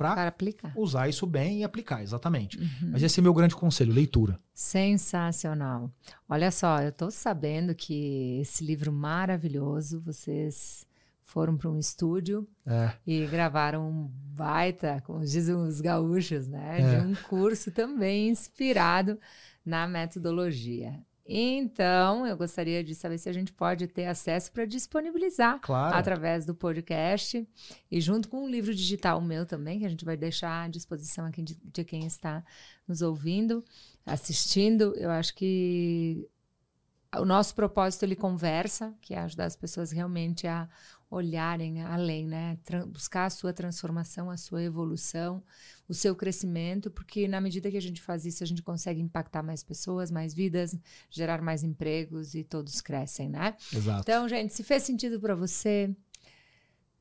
[0.00, 0.32] para
[0.74, 2.58] usar isso bem e aplicar, exatamente.
[2.58, 2.90] Uhum.
[2.92, 4.40] Mas esse é meu grande conselho, leitura.
[4.54, 5.90] Sensacional.
[6.26, 10.86] Olha só, eu estou sabendo que esse livro maravilhoso, vocês
[11.22, 12.92] foram para um estúdio é.
[13.06, 16.80] e gravaram um baita, como dizem os gaúchos, né?
[16.80, 16.98] É.
[16.98, 19.18] De um curso também inspirado
[19.64, 20.98] na metodologia.
[21.32, 25.94] Então, eu gostaria de saber se a gente pode ter acesso para disponibilizar claro.
[25.94, 27.48] através do podcast
[27.88, 31.24] e junto com um livro digital meu também, que a gente vai deixar à disposição
[31.24, 32.44] aqui de, de quem está
[32.84, 33.64] nos ouvindo,
[34.04, 34.92] assistindo.
[34.96, 36.28] Eu acho que
[37.16, 40.68] o nosso propósito ele conversa, que é ajudar as pessoas realmente a
[41.10, 42.56] olharem além, né?
[42.86, 45.42] buscar a sua transformação, a sua evolução,
[45.88, 49.42] o seu crescimento, porque na medida que a gente faz isso, a gente consegue impactar
[49.42, 50.78] mais pessoas, mais vidas,
[51.10, 53.56] gerar mais empregos e todos crescem, né?
[53.74, 54.02] Exato.
[54.02, 55.94] Então, gente, se fez sentido para você,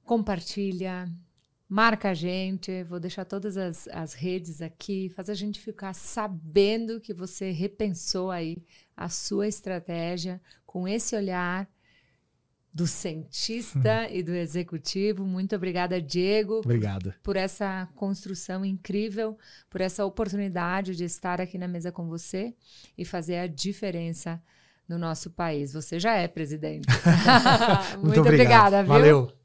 [0.03, 1.07] compartilha,
[1.67, 6.99] marca a gente, vou deixar todas as, as redes aqui, faz a gente ficar sabendo
[6.99, 8.57] que você repensou aí
[8.97, 11.69] a sua estratégia com esse olhar
[12.73, 15.25] do cientista e do executivo.
[15.25, 16.59] Muito obrigada, Diego.
[16.59, 17.13] Obrigado.
[17.23, 19.37] Por essa construção incrível,
[19.69, 22.53] por essa oportunidade de estar aqui na mesa com você
[22.97, 24.41] e fazer a diferença
[24.87, 25.73] no nosso país.
[25.73, 26.87] Você já é presidente.
[27.93, 28.93] Muito, Muito obrigada, viu?
[28.93, 29.39] Valeu.